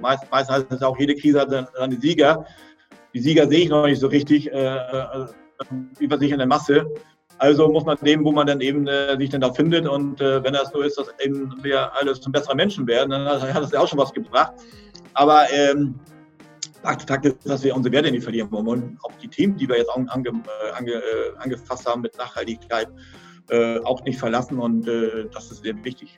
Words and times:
Meist, 0.00 0.24
meist 0.30 0.50
heißt 0.50 0.66
es 0.70 0.82
auch, 0.82 0.98
jede 0.98 1.14
Krise 1.14 1.40
hat 1.40 1.50
seine 1.74 2.00
Sieger. 2.00 2.44
Die 3.14 3.20
Sieger 3.20 3.48
sehe 3.48 3.60
ich 3.60 3.68
noch 3.68 3.86
nicht 3.86 4.00
so 4.00 4.08
richtig 4.08 4.52
äh, 4.52 4.76
äh, 4.76 5.26
über 5.98 6.18
sich 6.18 6.30
in 6.30 6.38
der 6.38 6.46
Masse. 6.46 6.86
Also 7.38 7.68
muss 7.68 7.84
man 7.84 7.98
nehmen, 8.00 8.24
wo 8.24 8.32
man 8.32 8.46
dann 8.46 8.60
eben 8.60 8.86
äh, 8.86 9.16
sich 9.18 9.30
dann 9.30 9.42
da 9.42 9.52
findet. 9.52 9.86
Und 9.86 10.20
äh, 10.20 10.42
wenn 10.42 10.54
das 10.54 10.70
so 10.70 10.80
ist, 10.80 10.98
dass 10.98 11.08
eben 11.20 11.52
wir 11.62 11.94
alle 11.94 12.14
zum 12.14 12.32
besseren 12.32 12.56
Menschen 12.56 12.86
werden, 12.86 13.10
dann 13.10 13.26
hat 13.26 13.62
das 13.62 13.72
ja 13.72 13.80
auch 13.80 13.88
schon 13.88 13.98
was 13.98 14.12
gebracht. 14.12 14.54
Aber 15.14 15.44
ähm, 15.50 15.98
Fakt 16.82 17.26
ist, 17.26 17.38
dass 17.44 17.64
wir 17.64 17.74
unsere 17.74 17.92
Werte 17.94 18.10
nicht 18.10 18.22
verlieren 18.22 18.50
wollen. 18.52 18.66
Und 18.66 18.98
auch 19.02 19.12
die 19.22 19.28
Themen, 19.28 19.56
die 19.56 19.68
wir 19.68 19.76
jetzt 19.76 19.90
ange, 19.90 20.30
ange, 20.74 20.92
äh, 20.92 21.36
angefasst 21.38 21.86
haben 21.86 22.02
mit 22.02 22.16
Nachhaltigkeit, 22.16 22.88
äh, 23.50 23.78
auch 23.80 24.02
nicht 24.04 24.18
verlassen. 24.18 24.58
Und 24.58 24.86
äh, 24.88 25.26
das 25.32 25.50
ist 25.50 25.62
sehr 25.62 25.74
wichtig. 25.84 26.16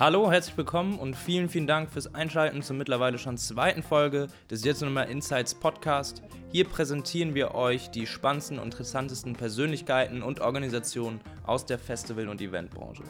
Hallo, 0.00 0.30
herzlich 0.30 0.56
willkommen 0.56 0.96
und 0.96 1.16
vielen, 1.16 1.48
vielen 1.48 1.66
Dank 1.66 1.90
fürs 1.90 2.14
Einschalten 2.14 2.62
zur 2.62 2.76
mittlerweile 2.76 3.18
schon 3.18 3.36
zweiten 3.36 3.82
Folge 3.82 4.28
des 4.48 4.62
Jetzt 4.62 4.80
nochmal 4.80 5.10
Insights 5.10 5.56
Podcast. 5.56 6.22
Hier 6.52 6.66
präsentieren 6.66 7.34
wir 7.34 7.56
euch 7.56 7.90
die 7.90 8.06
spannendsten 8.06 8.60
und 8.60 8.66
interessantesten 8.66 9.34
Persönlichkeiten 9.34 10.22
und 10.22 10.38
Organisationen 10.38 11.20
aus 11.44 11.66
der 11.66 11.80
Festival- 11.80 12.28
und 12.28 12.40
Eventbranche. 12.40 13.02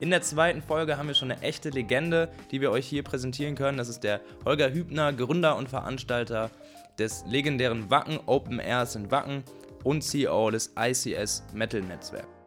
In 0.00 0.10
der 0.10 0.20
zweiten 0.20 0.60
Folge 0.60 0.98
haben 0.98 1.08
wir 1.08 1.14
schon 1.14 1.30
eine 1.30 1.40
echte 1.40 1.70
Legende, 1.70 2.28
die 2.50 2.60
wir 2.60 2.72
euch 2.72 2.86
hier 2.86 3.04
präsentieren 3.04 3.54
können. 3.54 3.78
Das 3.78 3.88
ist 3.88 4.00
der 4.00 4.20
Holger 4.44 4.70
Hübner, 4.70 5.14
Gründer 5.14 5.56
und 5.56 5.70
Veranstalter 5.70 6.50
des 6.98 7.24
legendären 7.26 7.90
Wacken 7.90 8.20
Open 8.26 8.58
Airs 8.58 8.96
in 8.96 9.10
Wacken 9.10 9.44
und 9.82 10.02
CEO 10.02 10.50
des 10.50 10.74
ICS 10.78 11.44
Metal 11.54 11.80
Netzwerk. 11.80 12.37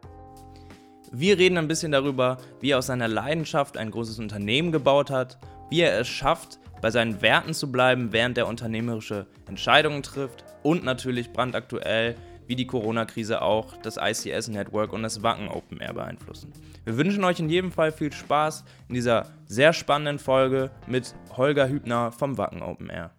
Wir 1.14 1.38
reden 1.38 1.58
ein 1.58 1.68
bisschen 1.68 1.92
darüber, 1.92 2.38
wie 2.62 2.72
er 2.72 2.78
aus 2.78 2.86
seiner 2.86 3.10
Leidenschaft 3.10 3.76
ein 3.76 3.92
großes 3.92 4.18
Unternehmen 4.18 4.72
gebaut 4.72 5.10
hat, 5.10 5.38
wie 5.70 5.82
er 5.82 6.00
es 6.00 6.08
schafft, 6.08 6.58
bei 6.82 6.90
seinen 6.90 7.22
Werten 7.22 7.54
zu 7.54 7.70
bleiben, 7.70 8.14
während 8.14 8.38
er 8.38 8.48
unternehmerische 8.48 9.28
Entscheidungen 9.46 10.04
trifft 10.04 10.46
und 10.64 10.86
natürlich 10.86 11.34
brandaktuell, 11.34 12.16
wie 12.48 12.56
die 12.56 12.66
Corona-Krise 12.66 13.42
auch 13.42 13.76
das 13.84 13.98
ICS 13.98 14.48
Network 14.48 14.94
und 14.94 15.04
das 15.04 15.22
Wacken 15.22 15.50
Open 15.50 15.82
Air 15.82 15.94
beeinflussen. 15.94 16.54
Wir 16.86 16.96
wünschen 16.96 17.26
euch 17.26 17.42
in 17.42 17.50
jedem 17.50 17.74
Fall 17.74 17.92
viel 17.92 18.14
Spaß 18.14 18.64
in 18.88 18.96
dieser 18.96 19.26
sehr 19.48 19.74
spannenden 19.74 20.18
Folge 20.18 20.72
mit 20.88 21.14
Holger 21.36 21.68
Hübner 21.68 22.14
vom 22.14 22.38
Wacken 22.38 22.62
Open 22.62 22.90
Air. 22.90 23.12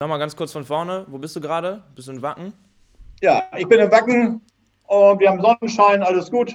Nochmal 0.00 0.18
ganz 0.18 0.34
kurz 0.36 0.52
von 0.52 0.64
vorne, 0.64 1.04
wo 1.08 1.18
bist 1.18 1.36
du 1.36 1.40
gerade? 1.42 1.82
Bist 1.94 2.08
du 2.08 2.12
in 2.12 2.22
Wacken? 2.22 2.54
Ja, 3.20 3.42
ich 3.58 3.68
bin 3.68 3.78
in 3.78 3.90
Wacken, 3.90 4.40
und 4.92 5.20
wir 5.20 5.30
haben 5.30 5.40
Sonnenschein, 5.40 6.02
alles 6.02 6.30
gut. 6.30 6.54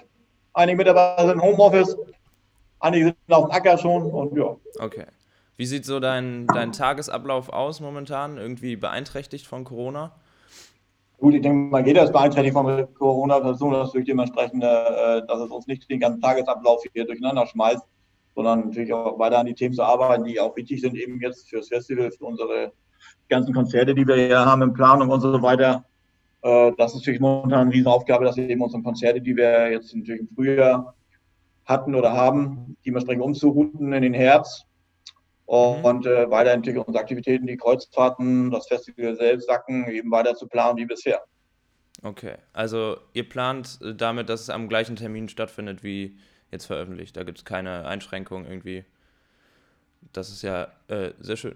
Einige 0.57 0.77
Mitarbeiter 0.77 1.27
sind 1.27 1.35
im 1.35 1.41
Homeoffice, 1.43 1.95
einige 2.79 3.05
sind 3.05 3.17
auf 3.29 3.45
dem 3.45 3.51
Acker 3.51 3.77
schon 3.77 4.09
und 4.09 4.35
ja. 4.35 4.55
Okay. 4.79 5.05
Wie 5.55 5.67
sieht 5.67 5.85
so 5.85 5.99
dein, 5.99 6.47
dein 6.47 6.71
Tagesablauf 6.71 7.49
aus 7.49 7.79
momentan? 7.79 8.39
Irgendwie 8.39 8.75
beeinträchtigt 8.75 9.45
von 9.45 9.63
Corona? 9.63 10.13
Gut, 11.19 11.35
ich 11.35 11.43
denke 11.43 11.69
mal, 11.69 11.85
jeder 11.85 12.05
ist 12.05 12.11
beeinträchtigt 12.11 12.53
von 12.53 12.91
Corona. 12.95 13.39
Versuchen 13.39 13.73
das 13.73 13.89
natürlich 13.89 14.07
dementsprechend, 14.07 14.63
äh, 14.63 15.21
dass 15.27 15.41
es 15.41 15.51
uns 15.51 15.67
nicht 15.67 15.87
den 15.91 15.99
ganzen 15.99 16.21
Tagesablauf 16.21 16.81
hier 16.91 17.05
durcheinander 17.05 17.45
schmeißt, 17.45 17.83
sondern 18.33 18.65
natürlich 18.65 18.91
auch 18.91 19.19
weiter 19.19 19.37
an 19.37 19.45
die 19.45 19.53
Themen 19.53 19.75
zu 19.75 19.83
arbeiten, 19.83 20.23
die 20.23 20.39
auch 20.39 20.55
wichtig 20.55 20.81
sind, 20.81 20.95
eben 20.95 21.21
jetzt 21.21 21.47
fürs 21.49 21.67
Festival, 21.67 22.09
für 22.09 22.25
unsere 22.25 22.71
ganzen 23.29 23.53
Konzerte, 23.53 23.93
die 23.93 24.07
wir 24.07 24.15
hier 24.15 24.43
haben 24.43 24.63
in 24.63 24.73
Planung 24.73 25.09
und 25.09 25.21
so 25.21 25.39
weiter. 25.39 25.85
Äh, 26.47 26.71
das 26.77 26.91
ist 26.91 26.99
natürlich 26.99 27.19
momentan 27.19 27.59
eine 27.59 27.73
Riesenaufgabe, 27.73 28.23
dass 28.23 28.37
wir 28.37 28.49
eben 28.49 28.61
unsere 28.61 28.81
Konzerte, 28.81 29.19
die 29.19 29.35
wir 29.35 29.69
jetzt 29.69 29.93
natürlich 29.93 30.21
im 30.21 30.29
Frühjahr 30.29 30.95
hatten 31.65 31.93
oder 31.93 32.13
haben, 32.13 32.77
dementsprechend 32.85 33.21
umzurouten 33.23 33.91
in 33.91 34.01
den 34.01 34.13
Herbst. 34.13 34.65
Mhm. 35.47 35.83
Und 35.83 36.05
äh, 36.05 36.29
weiter 36.29 36.55
natürlich 36.55 36.79
unsere 36.79 36.99
Aktivitäten, 36.99 37.47
die 37.47 37.57
Kreuzfahrten, 37.57 38.51
das 38.51 38.67
Festival 38.67 39.15
selbst 39.15 39.47
sacken, 39.47 39.87
eben 39.89 40.09
weiter 40.09 40.35
zu 40.35 40.47
planen 40.47 40.77
wie 40.77 40.85
bisher. 40.85 41.21
Okay, 42.03 42.35
also 42.53 42.97
ihr 43.13 43.27
plant 43.27 43.79
äh, 43.81 43.93
damit, 43.93 44.29
dass 44.29 44.41
es 44.41 44.49
am 44.49 44.69
gleichen 44.69 44.95
Termin 44.95 45.27
stattfindet 45.27 45.83
wie 45.83 46.17
jetzt 46.51 46.65
veröffentlicht. 46.65 47.17
Da 47.17 47.23
gibt 47.23 47.39
es 47.39 47.45
keine 47.45 47.85
Einschränkungen 47.85 48.45
irgendwie. 48.45 48.85
Das 50.13 50.29
ist 50.29 50.43
ja 50.43 50.67
äh, 50.87 51.11
sehr 51.19 51.35
schön. 51.35 51.55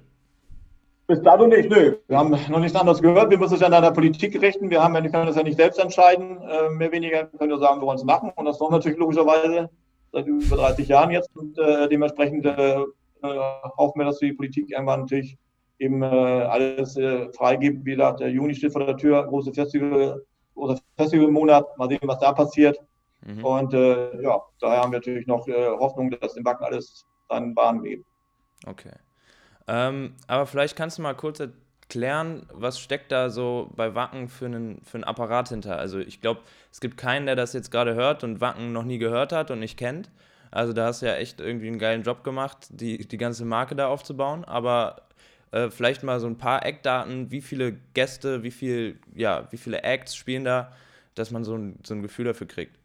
Bis 1.12 1.22
dato 1.24 1.46
nicht, 1.46 1.70
nö. 1.70 1.98
Wir 2.08 2.18
haben 2.18 2.30
noch 2.30 2.60
nichts 2.62 2.80
anderes 2.80 3.02
gehört. 3.02 3.30
Wir 3.30 3.38
müssen 3.38 3.56
es 3.56 3.60
ja 3.60 3.68
an 3.68 3.84
der 3.84 3.92
Politik 3.92 4.42
richten. 4.42 4.70
Wir, 4.70 4.82
haben, 4.82 4.94
wir 4.94 5.10
können 5.10 5.28
das 5.28 5.36
ja 5.36 5.44
nicht 5.44 5.58
selbst 5.58 5.78
entscheiden. 5.78 6.38
Äh, 6.38 6.70
mehr 6.70 6.88
oder 6.88 6.92
weniger 6.94 7.26
können 7.26 7.52
wir 7.52 7.60
sagen, 7.60 7.82
wir 7.82 7.88
wollen 7.88 7.98
es 7.98 8.06
machen. 8.06 8.32
Und 8.34 8.46
das 8.46 8.62
wollen 8.62 8.72
wir 8.72 8.78
natürlich 8.78 8.98
logischerweise 8.98 9.70
seit 10.14 10.26
über 10.26 10.56
30 10.56 10.88
Jahren 10.88 11.12
jetzt. 11.12 11.30
Und 11.36 11.60
äh, 11.60 11.90
dementsprechend 11.90 12.46
äh, 12.46 12.76
äh, 12.76 12.86
hoffen 13.78 14.00
wir, 14.00 14.06
dass 14.06 14.20
die 14.20 14.32
Politik 14.32 14.72
irgendwann 14.72 15.02
natürlich 15.02 15.38
eben 15.80 16.02
äh, 16.02 16.06
alles 16.06 16.96
äh, 16.96 17.30
freigibt. 17.34 17.84
Wie 17.86 17.92
gesagt, 17.92 18.22
der 18.22 18.30
Juni 18.30 18.56
steht 18.56 18.72
vor 18.72 18.86
der 18.86 18.96
Tür, 18.96 19.28
große 19.28 19.54
Festival, 19.54 20.24
großer 20.56 20.80
Festivalmonat. 20.96 21.78
Mal 21.78 21.90
sehen, 21.90 22.00
was 22.04 22.20
da 22.20 22.32
passiert. 22.32 22.80
Mhm. 23.26 23.44
Und 23.44 23.74
ja, 23.74 24.42
daher 24.62 24.82
haben 24.82 24.94
wir 24.94 25.00
natürlich 25.00 25.28
noch 25.28 25.46
Hoffnung, 25.46 26.10
dass 26.10 26.38
im 26.38 26.44
Backen 26.46 26.64
alles 26.64 27.06
seinen 27.28 27.54
Bahn 27.54 27.84
geht. 27.84 28.06
Okay. 28.66 28.94
Ähm, 29.68 30.16
aber 30.28 30.46
vielleicht 30.48 30.76
kannst 30.76 30.98
du 30.98 31.02
mal 31.02 31.14
kurz 31.14 31.40
erklären, 31.40 32.46
was 32.54 32.80
steckt 32.80 33.12
da 33.12 33.30
so 33.30 33.72
bei 33.76 33.96
Wacken 33.96 34.28
für 34.30 34.46
einen, 34.46 34.82
für 34.84 34.96
einen 34.96 35.04
Apparat 35.04 35.50
hinter? 35.50 35.78
Also 35.78 36.00
ich 36.00 36.22
glaube, 36.22 36.42
es 36.72 36.80
gibt 36.80 36.98
keinen, 36.98 37.26
der 37.26 37.36
das 37.36 37.54
jetzt 37.54 37.72
gerade 37.72 37.96
hört 37.96 38.24
und 38.24 38.42
Wacken 38.42 38.74
noch 38.74 38.84
nie 38.84 38.98
gehört 38.98 39.32
hat 39.32 39.52
und 39.52 39.60
nicht 39.60 39.78
kennt. 39.78 40.10
Also 40.52 40.74
da 40.74 40.88
hast 40.88 41.02
du 41.02 41.06
ja 41.06 41.16
echt 41.16 41.40
irgendwie 41.40 41.68
einen 41.68 41.80
geilen 41.80 42.04
Job 42.04 42.24
gemacht, 42.24 42.68
die, 42.70 43.08
die 43.08 43.18
ganze 43.18 43.46
Marke 43.46 43.76
da 43.76 43.88
aufzubauen. 43.88 44.44
Aber 44.44 45.04
äh, 45.52 45.70
vielleicht 45.70 46.04
mal 46.04 46.20
so 46.20 46.28
ein 46.28 46.38
paar 46.38 46.66
Eckdaten, 46.66 47.32
wie 47.32 47.42
viele 47.42 47.74
Gäste, 47.94 48.44
wie 48.44 48.52
viel, 48.52 49.00
ja, 49.16 49.48
wie 49.52 49.58
viele 49.58 49.84
Acts 49.84 50.16
spielen 50.16 50.44
da, 50.44 50.74
dass 51.16 51.32
man 51.32 51.44
so 51.44 51.56
ein, 51.56 51.80
so 51.84 51.94
ein 51.94 52.02
Gefühl 52.02 52.26
dafür 52.26 52.48
kriegt. 52.48 52.78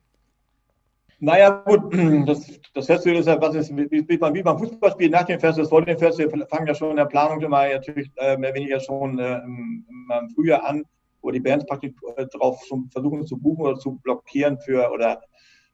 Naja, 1.18 1.62
gut, 1.64 1.92
das, 2.26 2.60
das 2.74 2.86
Festival 2.86 3.18
ist 3.18 3.26
ja, 3.26 3.40
was 3.40 3.54
ist, 3.54 3.74
wie, 3.74 3.90
wie, 3.90 4.06
wie 4.08 4.42
beim 4.42 4.58
Fußballspiel 4.58 5.08
nach 5.08 5.24
dem 5.24 5.40
Festival, 5.40 5.68
vor 5.68 5.84
dem 5.84 5.98
Festival, 5.98 6.46
fangen 6.48 6.66
ja 6.66 6.74
schon 6.74 6.90
in 6.90 6.96
der 6.96 7.06
Planung 7.06 7.40
immer 7.40 7.66
natürlich 7.68 8.10
äh, 8.16 8.36
mehr 8.36 8.50
oder 8.50 8.58
weniger 8.60 8.80
schon 8.80 9.18
äh, 9.18 9.38
im, 9.38 9.86
im, 9.88 10.30
Frühjahr 10.34 10.64
an, 10.64 10.84
wo 11.22 11.30
die 11.30 11.40
Bands 11.40 11.64
praktisch 11.64 11.92
äh, 12.16 12.26
darauf 12.32 12.62
versuchen 12.90 13.26
zu 13.26 13.38
buchen 13.38 13.62
oder 13.62 13.78
zu 13.78 13.96
blockieren 14.02 14.58
für 14.58 14.90
oder 14.90 15.22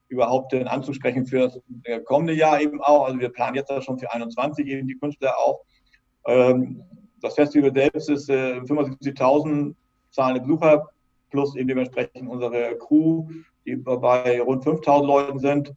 überhaupt 0.08 0.52
äh, 0.52 0.62
anzusprechen 0.64 1.26
für 1.26 1.40
das 1.40 1.60
äh, 1.84 2.00
kommende 2.00 2.34
Jahr 2.34 2.60
eben 2.60 2.80
auch. 2.80 3.06
Also 3.06 3.18
wir 3.18 3.30
planen 3.30 3.56
jetzt 3.56 3.72
schon 3.82 3.98
für 3.98 4.12
21 4.12 4.66
eben 4.66 4.86
die 4.86 4.96
Künstler 4.96 5.34
auch. 5.44 5.64
Ähm, 6.26 6.82
das 7.20 7.34
Festival 7.34 7.72
selbst 7.74 8.08
ist 8.08 8.28
äh, 8.28 8.60
75.000 8.60 9.74
zahlende 10.10 10.42
Besucher 10.42 10.88
plus 11.30 11.56
eben 11.56 11.68
dementsprechend 11.68 12.28
unsere 12.28 12.76
Crew 12.76 13.26
die 13.66 13.76
bei 13.76 14.40
rund 14.40 14.64
5000 14.64 15.06
Leuten 15.06 15.38
sind, 15.38 15.72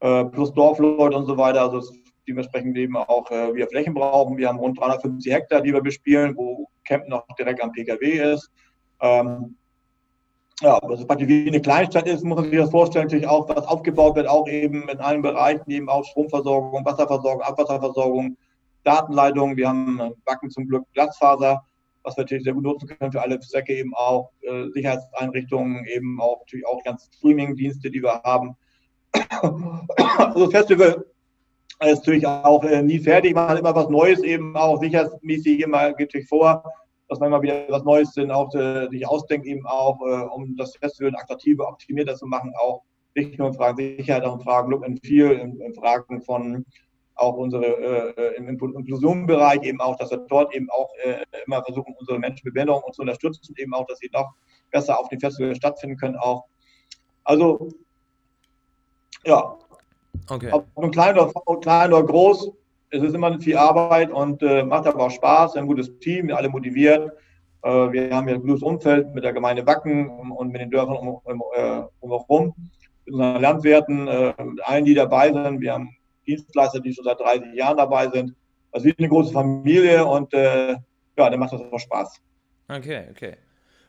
äh, 0.00 0.24
plus 0.24 0.52
Dorfleute 0.52 1.16
und 1.16 1.26
so 1.26 1.36
weiter. 1.36 1.62
Also 1.62 1.82
dementsprechend 2.26 2.76
eben 2.76 2.96
auch 2.96 3.30
äh, 3.30 3.54
wir 3.54 3.68
Flächen 3.68 3.94
brauchen. 3.94 4.36
Wir 4.36 4.48
haben 4.48 4.58
rund 4.58 4.78
350 4.80 5.32
Hektar, 5.32 5.60
die 5.60 5.72
wir 5.72 5.80
bespielen, 5.80 6.36
wo 6.36 6.68
Camp 6.84 7.08
noch 7.08 7.24
direkt 7.38 7.62
am 7.62 7.72
PKW 7.72 8.32
ist. 8.34 8.50
Ähm, 9.00 9.56
ja, 10.60 10.78
das 10.80 11.00
ist 11.00 11.06
praktisch 11.08 11.26
wie 11.26 11.48
eine 11.48 11.60
Kleinstadt 11.60 12.06
ist, 12.06 12.22
muss 12.22 12.36
man 12.36 12.48
sich 12.48 12.58
das 12.58 12.70
vorstellen, 12.70 13.06
natürlich 13.06 13.26
auch, 13.26 13.48
was 13.48 13.66
aufgebaut 13.66 14.14
wird, 14.14 14.28
auch 14.28 14.46
eben 14.46 14.88
in 14.88 15.00
allen 15.00 15.20
Bereichen, 15.20 15.68
eben 15.68 15.88
auch 15.88 16.04
Stromversorgung, 16.04 16.84
Wasserversorgung, 16.84 17.42
Abwasserversorgung, 17.42 18.36
Datenleitung. 18.84 19.56
Wir 19.56 19.68
haben 19.68 20.14
Backen 20.24 20.50
zum 20.50 20.68
Glück 20.68 20.84
Glasfaser 20.94 21.64
was 22.04 22.16
wir 22.16 22.22
natürlich 22.22 22.44
sehr 22.44 22.54
gut 22.54 22.64
nutzen 22.64 22.88
können 22.88 23.12
für 23.12 23.22
alle 23.22 23.38
Zwecke, 23.40 23.74
eben 23.74 23.94
auch 23.94 24.30
äh, 24.42 24.68
Sicherheitseinrichtungen, 24.70 25.84
eben 25.86 26.20
auch 26.20 26.40
natürlich 26.40 26.66
auch 26.66 26.82
ganz 26.84 27.10
Streaming-Dienste, 27.16 27.90
die 27.90 28.02
wir 28.02 28.22
haben. 28.22 28.56
also 30.18 30.46
das 30.46 30.50
Festival 30.50 31.04
ist 31.84 31.98
natürlich 31.98 32.26
auch 32.26 32.62
äh, 32.64 32.82
nie 32.82 32.98
fertig, 32.98 33.34
man 33.34 33.48
hat 33.48 33.58
immer 33.58 33.74
was 33.74 33.88
Neues, 33.88 34.20
eben 34.22 34.56
auch 34.56 34.80
sicherheitsmäßig 34.80 35.60
immer 35.60 35.92
geht 35.92 36.12
sich 36.12 36.28
vor, 36.28 36.64
dass 37.08 37.18
man 37.18 37.28
immer 37.28 37.42
wieder 37.42 37.66
was 37.68 37.84
Neues 37.84 38.12
sind, 38.14 38.30
auch 38.30 38.54
äh, 38.54 38.88
sich 38.88 39.06
ausdenkt, 39.06 39.46
eben 39.46 39.66
auch, 39.66 40.00
äh, 40.02 40.24
um 40.34 40.56
das 40.56 40.76
Festival 40.76 41.12
attraktiver, 41.16 41.68
optimierter 41.68 42.14
zu 42.14 42.26
machen, 42.26 42.52
auch 42.58 42.82
nicht 43.14 43.38
nur 43.38 43.48
in 43.48 43.54
Fragen 43.54 43.96
Sicherheit, 43.98 44.24
auch 44.24 44.36
in 44.36 44.40
Fragen 44.40 44.70
Look 44.70 44.84
and 44.84 45.04
Feel, 45.04 45.32
in, 45.32 45.60
in 45.60 45.74
Fragen 45.74 46.22
von 46.22 46.64
auch 47.14 47.36
unsere 47.36 47.64
äh, 48.16 48.36
im 48.36 48.48
Inklusionbereich 48.48 49.62
eben 49.62 49.80
auch, 49.80 49.96
dass 49.96 50.10
wir 50.10 50.18
dort 50.28 50.54
eben 50.54 50.68
auch 50.70 50.90
äh, 51.04 51.24
immer 51.46 51.62
versuchen, 51.64 51.94
unsere 51.98 52.18
Menschen 52.18 52.42
mit 52.44 52.54
Behinderung 52.54 52.82
zu 52.92 53.02
unterstützen, 53.02 53.54
eben 53.58 53.74
auch, 53.74 53.86
dass 53.86 53.98
sie 53.98 54.10
noch 54.12 54.32
besser 54.70 54.98
auf 54.98 55.08
den 55.08 55.20
Festivals 55.20 55.58
stattfinden 55.58 55.96
können 55.96 56.16
auch. 56.16 56.44
Also, 57.24 57.68
ja. 59.24 59.56
Okay. 60.28 60.50
Ob 60.52 60.92
klein 60.92 61.18
oder, 61.18 61.32
klein 61.60 61.92
oder 61.92 62.04
groß, 62.04 62.52
es 62.90 63.02
ist 63.02 63.14
immer 63.14 63.38
viel 63.40 63.56
Arbeit 63.56 64.10
und 64.10 64.42
äh, 64.42 64.62
macht 64.62 64.86
aber 64.86 65.06
auch 65.06 65.10
Spaß, 65.10 65.56
ein 65.56 65.66
gutes 65.66 65.98
Team, 66.00 66.30
alle 66.30 66.48
motiviert. 66.48 67.12
Äh, 67.62 67.92
wir 67.92 68.14
haben 68.14 68.28
ja 68.28 68.34
ein 68.34 68.42
gutes 68.42 68.62
Umfeld 68.62 69.14
mit 69.14 69.24
der 69.24 69.32
Gemeinde 69.32 69.66
Wacken 69.66 70.08
und 70.30 70.52
mit 70.52 70.60
den 70.60 70.70
Dörfern 70.70 70.96
um, 70.96 71.20
um, 71.24 71.42
äh, 71.54 71.82
umherum, 72.00 72.54
mit 73.06 73.14
unseren 73.14 73.40
Landwirten, 73.40 74.08
äh, 74.08 74.34
mit 74.44 74.64
allen, 74.66 74.84
die 74.84 74.94
dabei 74.94 75.32
sind. 75.32 75.60
Wir 75.60 75.72
haben 75.72 75.96
Dienstleister, 76.26 76.80
die 76.80 76.92
schon 76.92 77.04
seit 77.04 77.20
30 77.20 77.54
Jahren 77.54 77.76
dabei 77.76 78.08
sind. 78.10 78.34
also 78.70 78.86
wie 78.86 78.94
eine 78.96 79.08
große 79.08 79.32
Familie 79.32 80.04
und 80.04 80.32
äh, 80.34 80.72
ja, 81.16 81.30
dann 81.30 81.38
macht 81.38 81.52
das 81.52 81.60
auch 81.60 81.78
Spaß. 81.78 82.20
Okay, 82.68 83.06
okay. 83.10 83.36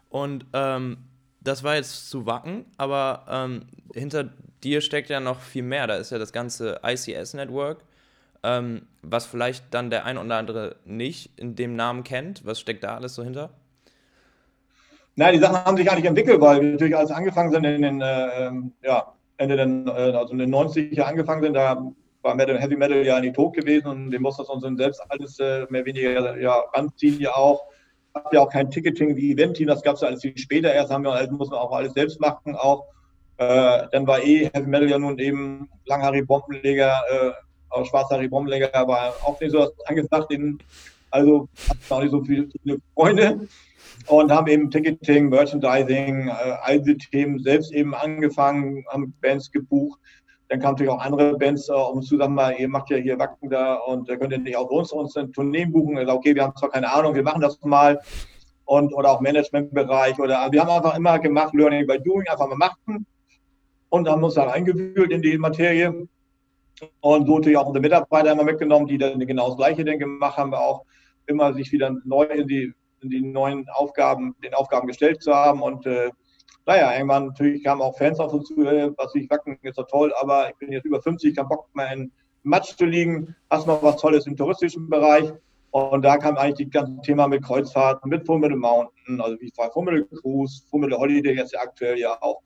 Und 0.09 0.45
ähm, 0.53 0.97
das 1.41 1.63
war 1.63 1.75
jetzt 1.75 2.09
zu 2.09 2.25
Wacken, 2.25 2.65
aber 2.77 3.25
ähm, 3.30 3.68
hinter 3.94 4.30
dir 4.63 4.81
steckt 4.81 5.09
ja 5.09 5.19
noch 5.19 5.39
viel 5.39 5.63
mehr. 5.63 5.88
Da 5.88 5.95
ist 5.95 6.12
ja 6.12 6.18
das 6.18 6.31
ganze 6.31 6.80
ICS-Network, 6.85 7.83
ähm, 8.44 8.88
was 9.01 9.25
vielleicht 9.25 9.74
dann 9.74 9.89
der 9.89 10.06
ein 10.06 10.18
oder 10.18 10.36
andere 10.36 10.75
nicht 10.86 11.38
in 11.39 11.56
dem 11.56 11.75
Namen 11.75 12.03
kennt. 12.03 12.45
Was 12.45 12.59
steckt 12.59 12.83
da 12.83 12.95
alles 12.95 13.15
so 13.15 13.24
hinter? 13.24 13.51
Nein, 15.15 15.33
die 15.33 15.39
Sachen 15.39 15.63
haben 15.63 15.77
sich 15.77 15.86
gar 15.86 15.95
nicht 15.95 16.06
entwickelt, 16.06 16.41
weil 16.41 16.62
wir 16.62 16.71
natürlich 16.71 16.95
als 16.97 17.12
angefangen 17.12 17.51
sind 17.51 17.63
in 17.65 17.81
den, 17.81 18.01
äh, 18.01 18.51
ja, 18.81 19.13
Ende 19.38 19.57
den, 19.57 19.88
äh, 19.88 19.91
also 19.91 20.33
in 20.33 20.39
den 20.39 20.53
90er 20.53 21.01
angefangen 21.01 21.44
sind, 21.44 21.53
da 21.53 21.91
war 22.24 22.36
Metal, 22.36 22.60
Heavy 22.60 22.75
Metal 22.75 23.06
ja 23.06 23.20
nicht 23.20 23.36
tot 23.36 23.54
gewesen 23.54 23.88
und 23.88 24.12
dem 24.12 24.22
muss 24.22 24.38
das 24.38 24.50
uns 24.50 24.64
selbst 24.78 25.02
alles 25.10 25.40
äh, 25.40 25.66
mehr 25.70 25.81
oder 25.81 25.86
weniger 25.86 26.40
ja, 26.40 26.64
ranziehen 26.74 27.20
ja 27.20 27.36
auch. 27.36 27.62
Hat 28.14 28.31
ja 28.31 28.42
auch 28.42 28.50
kein 28.50 28.70
Ticketing 28.70 29.16
wie 29.16 29.34
Event-Team, 29.34 29.68
das 29.68 29.81
gab 29.81 29.96
es 29.96 30.02
ja 30.02 30.08
alles 30.08 30.22
viel 30.22 30.38
später 30.38 30.72
erst, 30.74 30.92
haben 30.92 31.04
wir, 31.04 31.12
also 31.12 31.34
muss 31.34 31.50
man 31.50 31.60
auch 31.60 31.72
alles 31.72 31.94
selbst 31.94 32.20
machen 32.20 32.56
auch. 32.56 32.86
Äh, 33.38 33.88
dann 33.92 34.08
war 34.08 34.22
eh 34.24 34.50
Heavy 34.54 34.68
Metal 34.68 34.90
ja 34.90 35.00
nun 35.00 35.18
eben 35.20 35.70
langhaarig 35.86 36.28
Bombenleger, 36.28 36.94
äh, 37.12 37.86
schwarzhaarig 37.86 38.30
Bombenleger, 38.30 38.72
war 38.88 39.14
auch 39.24 39.40
nicht 39.40 39.52
so 39.52 39.72
angesagt, 39.86 40.31
den, 40.31 40.60
also 41.12 41.50
hatten 41.68 41.94
auch 41.94 42.02
nicht 42.02 42.12
so 42.12 42.24
viele, 42.24 42.48
viele 42.62 42.78
Freunde 42.94 43.48
und 44.08 44.31
haben 44.31 44.48
eben 44.48 44.70
Ticketing, 44.70 45.30
Merchandising, 45.30 46.28
äh, 46.28 46.31
all 46.62 46.81
diese 46.81 46.98
Themen 46.98 47.40
selbst 47.40 47.72
eben 47.72 47.96
angefangen, 47.96 48.86
haben 48.90 49.14
Bands 49.22 49.52
gebucht. 49.52 50.00
Dann 50.50 50.60
kamen 50.60 50.74
natürlich 50.74 50.92
auch 50.92 51.04
andere 51.04 51.38
Bands 51.38 51.69
äh, 51.69 51.74
um 51.74 52.01
zu 52.01 52.18
sagen, 52.18 52.34
mal, 52.34 52.56
ihr 52.57 52.68
macht 52.68 52.90
ja 52.90 52.98
hier 52.98 53.18
Wacken 53.18 53.50
da 53.50 53.75
und 53.75 54.10
äh, 54.10 54.18
könnt 54.18 54.34
ihr 54.34 54.40
nicht 54.40 54.57
auf 54.57 54.69
uns 54.69 54.92
uns 54.92 55.16
eine 55.18 55.31
Tourneen 55.31 55.72
buchen. 55.72 55.98
Also, 55.98 56.13
okay, 56.13 56.36
wir 56.36 56.44
haben 56.44 56.56
zwar 56.56 56.69
keine 56.69 56.92
Ahnung, 56.92 57.16
wir 57.16 57.24
machen 57.24 57.42
das 57.42 57.60
mal. 57.63 58.00
Und, 58.66 58.94
oder 58.94 59.12
auch 59.12 59.19
Managementbereich 59.19 60.18
oder 60.19 60.50
wir 60.51 60.62
haben 60.62 60.69
einfach 60.69 60.95
immer 60.98 61.19
gemacht, 61.19 61.54
Learning 61.54 61.86
by 61.86 62.00
Doing, 62.00 62.25
einfach 62.30 62.48
mal 62.48 62.56
machen 62.56 63.06
und 63.90 64.07
haben 64.07 64.24
uns 64.24 64.36
da 64.36 64.45
reingewühlt 64.45 65.12
in 65.12 65.22
die 65.22 65.38
Materie. 65.38 66.07
Und 67.01 67.28
so 67.28 67.36
natürlich 67.36 67.57
auch 67.57 67.68
unsere 67.68 67.81
Mitarbeiter 67.81 68.31
immer 68.31 68.46
mitgenommen, 68.46 68.88
die 68.88 68.98
dann 68.98 69.19
genau 69.19 69.50
das 69.50 69.57
Gleiche 69.57 69.84
dann 69.84 70.00
gemacht 70.00 70.38
haben, 70.38 70.54
auch 70.54 70.86
immer 71.25 71.54
sich 71.54 71.72
wieder 71.74 71.94
neu 72.06 72.24
in 72.24 72.48
die 72.48 72.74
die 73.10 73.22
neuen 73.22 73.68
Aufgaben, 73.69 74.36
den 74.44 74.54
Aufgaben 74.54 74.88
gestellt 74.88 75.22
zu 75.22 75.34
haben. 75.34 75.62
Und 75.62 75.86
äh, 75.86 76.12
naja, 76.65 76.94
irgendwann 76.94 77.27
natürlich 77.27 77.63
kamen 77.63 77.81
auch 77.81 77.98
Fans 77.98 78.19
auf 78.19 78.33
uns 78.33 78.48
zu, 78.48 78.65
äh, 78.65 78.92
was 78.98 79.13
ich 79.15 79.30
wacken, 79.30 79.57
ist 79.62 79.77
doch 79.77 79.88
toll, 79.88 80.13
aber 80.19 80.50
ich 80.50 80.56
bin 80.57 80.71
jetzt 80.71 80.86
über 80.86 81.01
50, 81.01 81.36
kein 81.36 81.48
Bock 81.48 81.68
mehr 81.74 81.92
in 81.92 82.12
Matsch 82.44 82.77
zu 82.77 82.86
liegen. 82.86 83.36
Hast 83.50 83.68
noch 83.68 83.83
was 83.83 83.98
Tolles 83.98 84.27
im 84.27 84.36
touristischen 84.36 84.89
Bereich? 84.89 85.33
Und 85.71 86.04
da 86.04 86.18
kam 86.18 86.38
eigentlich 86.38 86.69
das 86.69 86.83
ganze 86.83 87.01
Thema 87.01 87.27
mit 87.27 87.44
Kreuzfahrten, 87.44 88.10
mit 88.10 88.25
Formidable 88.25 88.60
Mountain, 88.60 89.19
also 89.19 89.39
wie 89.42 89.51
Formidable 89.56 90.06
Cruise, 90.21 90.62
Formidable 90.69 91.00
Holiday 91.00 91.36
jetzt 91.36 91.57
aktuell 91.57 91.98
ja 91.98 92.15
auch, 92.21 92.42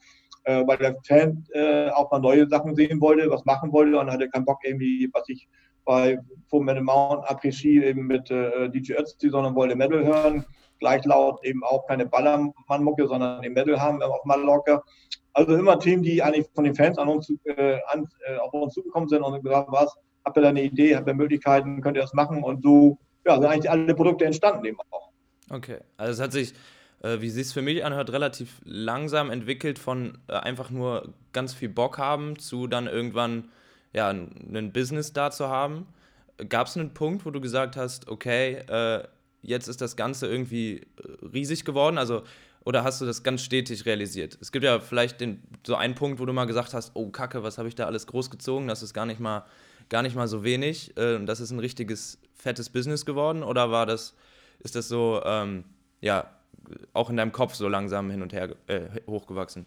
äh, 0.45 0.65
weil 0.65 0.77
der 0.77 0.95
Fan 1.05 1.43
äh, 1.53 1.89
auch 1.89 2.09
mal 2.09 2.19
neue 2.19 2.47
Sachen 2.47 2.73
sehen 2.75 3.01
wollte, 3.01 3.29
was 3.29 3.43
machen 3.43 3.71
wollte 3.73 3.99
und 3.99 4.09
hatte 4.09 4.29
keinen 4.29 4.45
Bock 4.45 4.59
irgendwie, 4.63 5.09
was 5.13 5.27
ich 5.27 5.47
bei 5.87 6.19
Full 6.49 6.63
Metal 6.63 6.83
Mountain 6.83 7.25
Après-Ski 7.25 7.83
eben 7.83 8.05
mit 8.05 8.29
äh, 8.29 8.69
DJ 8.69 8.93
Ötzi, 8.93 9.29
sondern 9.29 9.55
wollte 9.55 9.75
Metal 9.75 10.03
hören. 10.03 10.45
Gleich 10.79 11.03
laut 11.05 11.43
eben 11.43 11.63
auch 11.63 11.87
keine 11.87 12.05
Ballermann-Mucke, 12.05 13.07
sondern 13.07 13.41
den 13.41 13.53
Metal 13.53 13.81
haben 13.81 14.01
auf 14.03 14.23
Mallorca. 14.25 14.83
Also 15.33 15.55
immer 15.55 15.79
Themen, 15.79 16.03
die 16.03 16.21
eigentlich 16.21 16.47
von 16.53 16.65
den 16.65 16.75
Fans 16.75 16.97
an 16.97 17.07
uns, 17.07 17.31
äh, 17.45 17.79
an, 17.87 18.07
äh, 18.27 18.37
auf 18.37 18.53
uns 18.53 18.73
zugekommen 18.73 19.09
sind 19.09 19.23
und 19.23 19.41
gesagt, 19.43 19.71
was, 19.71 19.95
habt 20.25 20.37
ihr 20.37 20.41
da 20.41 20.49
eine 20.49 20.63
Idee, 20.63 20.95
habt 20.95 21.07
ihr 21.07 21.13
Möglichkeiten, 21.13 21.81
könnt 21.81 21.97
ihr 21.97 22.03
das 22.03 22.13
machen? 22.13 22.43
Und 22.43 22.61
so 22.63 22.99
ja, 23.25 23.35
sind 23.35 23.45
eigentlich 23.45 23.69
alle 23.69 23.95
Produkte 23.95 24.25
entstanden 24.25 24.65
eben 24.65 24.77
auch. 24.91 25.09
Okay, 25.49 25.79
also 25.95 26.13
es 26.13 26.19
hat 26.19 26.31
sich, 26.31 26.53
äh, 27.01 27.21
wie 27.21 27.27
es 27.27 27.53
für 27.53 27.61
mich 27.61 27.83
anhört, 27.83 28.11
relativ 28.11 28.61
langsam 28.65 29.29
entwickelt 29.29 29.79
von 29.79 30.17
äh, 30.27 30.33
einfach 30.33 30.69
nur 30.69 31.13
ganz 31.33 31.53
viel 31.53 31.69
Bock 31.69 31.97
haben 31.97 32.37
zu 32.37 32.67
dann 32.67 32.87
irgendwann 32.87 33.49
ja, 33.93 34.09
ein 34.09 34.71
Business 34.73 35.13
da 35.13 35.31
zu 35.31 35.47
haben. 35.47 35.87
Gab 36.49 36.67
es 36.67 36.77
einen 36.77 36.93
Punkt, 36.93 37.25
wo 37.25 37.31
du 37.31 37.41
gesagt 37.41 37.75
hast, 37.75 38.07
okay, 38.07 38.57
äh, 38.67 39.07
jetzt 39.41 39.67
ist 39.67 39.81
das 39.81 39.95
Ganze 39.95 40.27
irgendwie 40.27 40.77
äh, 40.77 41.25
riesig 41.33 41.65
geworden? 41.65 41.97
Also, 41.97 42.23
oder 42.63 42.83
hast 42.83 43.01
du 43.01 43.05
das 43.05 43.23
ganz 43.23 43.41
stetig 43.43 43.85
realisiert? 43.85 44.37
Es 44.41 44.51
gibt 44.51 44.65
ja 44.65 44.79
vielleicht 44.79 45.21
den, 45.21 45.41
so 45.65 45.75
einen 45.75 45.95
Punkt, 45.95 46.19
wo 46.19 46.25
du 46.25 46.33
mal 46.33 46.45
gesagt 46.45 46.73
hast, 46.73 46.91
oh 46.95 47.09
Kacke, 47.09 47.41
was 47.41 47.57
habe 47.57 47.69
ich 47.69 47.75
da 47.75 47.85
alles 47.85 48.07
großgezogen? 48.07 48.67
Das 48.67 48.83
ist 48.83 48.93
gar 48.93 49.05
nicht 49.05 49.19
mal, 49.19 49.45
gar 49.89 50.03
nicht 50.03 50.15
mal 50.15 50.27
so 50.27 50.43
wenig. 50.43 50.95
Äh, 50.97 51.23
das 51.25 51.39
ist 51.39 51.51
ein 51.51 51.59
richtiges 51.59 52.19
fettes 52.33 52.69
Business 52.69 53.05
geworden. 53.05 53.41
Oder 53.41 53.71
war 53.71 53.85
das, 53.85 54.15
ist 54.59 54.75
das 54.75 54.89
so, 54.89 55.21
ähm, 55.25 55.63
ja, 56.01 56.29
auch 56.93 57.09
in 57.09 57.17
deinem 57.17 57.31
Kopf 57.31 57.55
so 57.55 57.69
langsam 57.69 58.11
hin 58.11 58.21
und 58.21 58.33
her 58.33 58.55
äh, 58.67 58.81
hochgewachsen? 59.07 59.65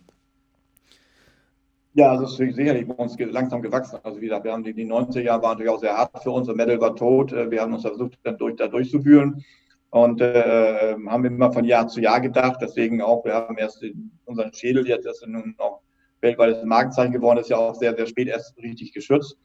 Ja, 1.92 2.12
also 2.12 2.24
es 2.24 2.38
ist 2.38 2.56
sicherlich 2.56 2.86
bei 2.86 2.94
uns 2.94 3.18
langsam 3.18 3.62
gewachsen. 3.62 3.98
Also 4.04 4.20
wie 4.20 4.26
gesagt, 4.26 4.44
wir 4.44 4.52
haben 4.52 4.62
die, 4.62 4.72
die 4.72 4.86
90er 4.86 5.22
Jahre 5.22 5.42
waren 5.42 5.52
natürlich 5.52 5.72
auch 5.72 5.80
sehr 5.80 5.96
hart 5.96 6.22
für 6.22 6.30
uns. 6.30 6.46
Der 6.46 6.54
Metal 6.54 6.80
war 6.80 6.94
tot. 6.94 7.32
Äh, 7.32 7.50
wir 7.50 7.60
haben 7.60 7.74
uns 7.74 7.82
versucht, 7.82 8.18
dann 8.22 8.38
durch, 8.38 8.56
da 8.56 8.68
durchzuwühlen 8.68 9.44
und 9.90 10.20
äh, 10.20 10.94
haben 11.08 11.24
immer 11.24 11.52
von 11.52 11.64
Jahr 11.64 11.88
zu 11.88 12.00
Jahr 12.00 12.20
gedacht. 12.20 12.58
Deswegen 12.60 13.02
auch, 13.02 13.24
wir 13.24 13.34
haben 13.34 13.58
erst 13.58 13.84
unseren 14.24 14.52
Schädel 14.52 14.86
jetzt 14.86 15.04
erst 15.06 15.26
nun 15.26 15.56
noch 15.58 15.82
weltweites 16.20 16.62
Markenzeichen 16.64 17.12
geworden 17.12 17.38
ist, 17.38 17.50
ja 17.50 17.56
auch 17.56 17.74
sehr, 17.74 17.94
sehr 17.96 18.06
spät 18.06 18.28
erst 18.28 18.56
richtig 18.58 18.92
geschützt, 18.92 19.36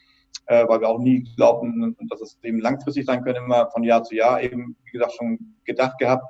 äh, 0.48 0.68
weil 0.68 0.82
wir 0.82 0.90
auch 0.90 1.00
nie 1.00 1.24
glaubten, 1.36 1.96
dass 2.10 2.22
es 2.22 2.38
eben 2.44 2.60
langfristig 2.60 3.06
sein 3.06 3.24
könnte, 3.24 3.42
immer 3.42 3.70
von 3.72 3.84
Jahr 3.84 4.04
zu 4.04 4.16
Jahr 4.16 4.42
eben, 4.42 4.76
wie 4.84 4.92
gesagt, 4.92 5.14
schon 5.14 5.56
gedacht 5.64 5.98
gehabt. 5.98 6.26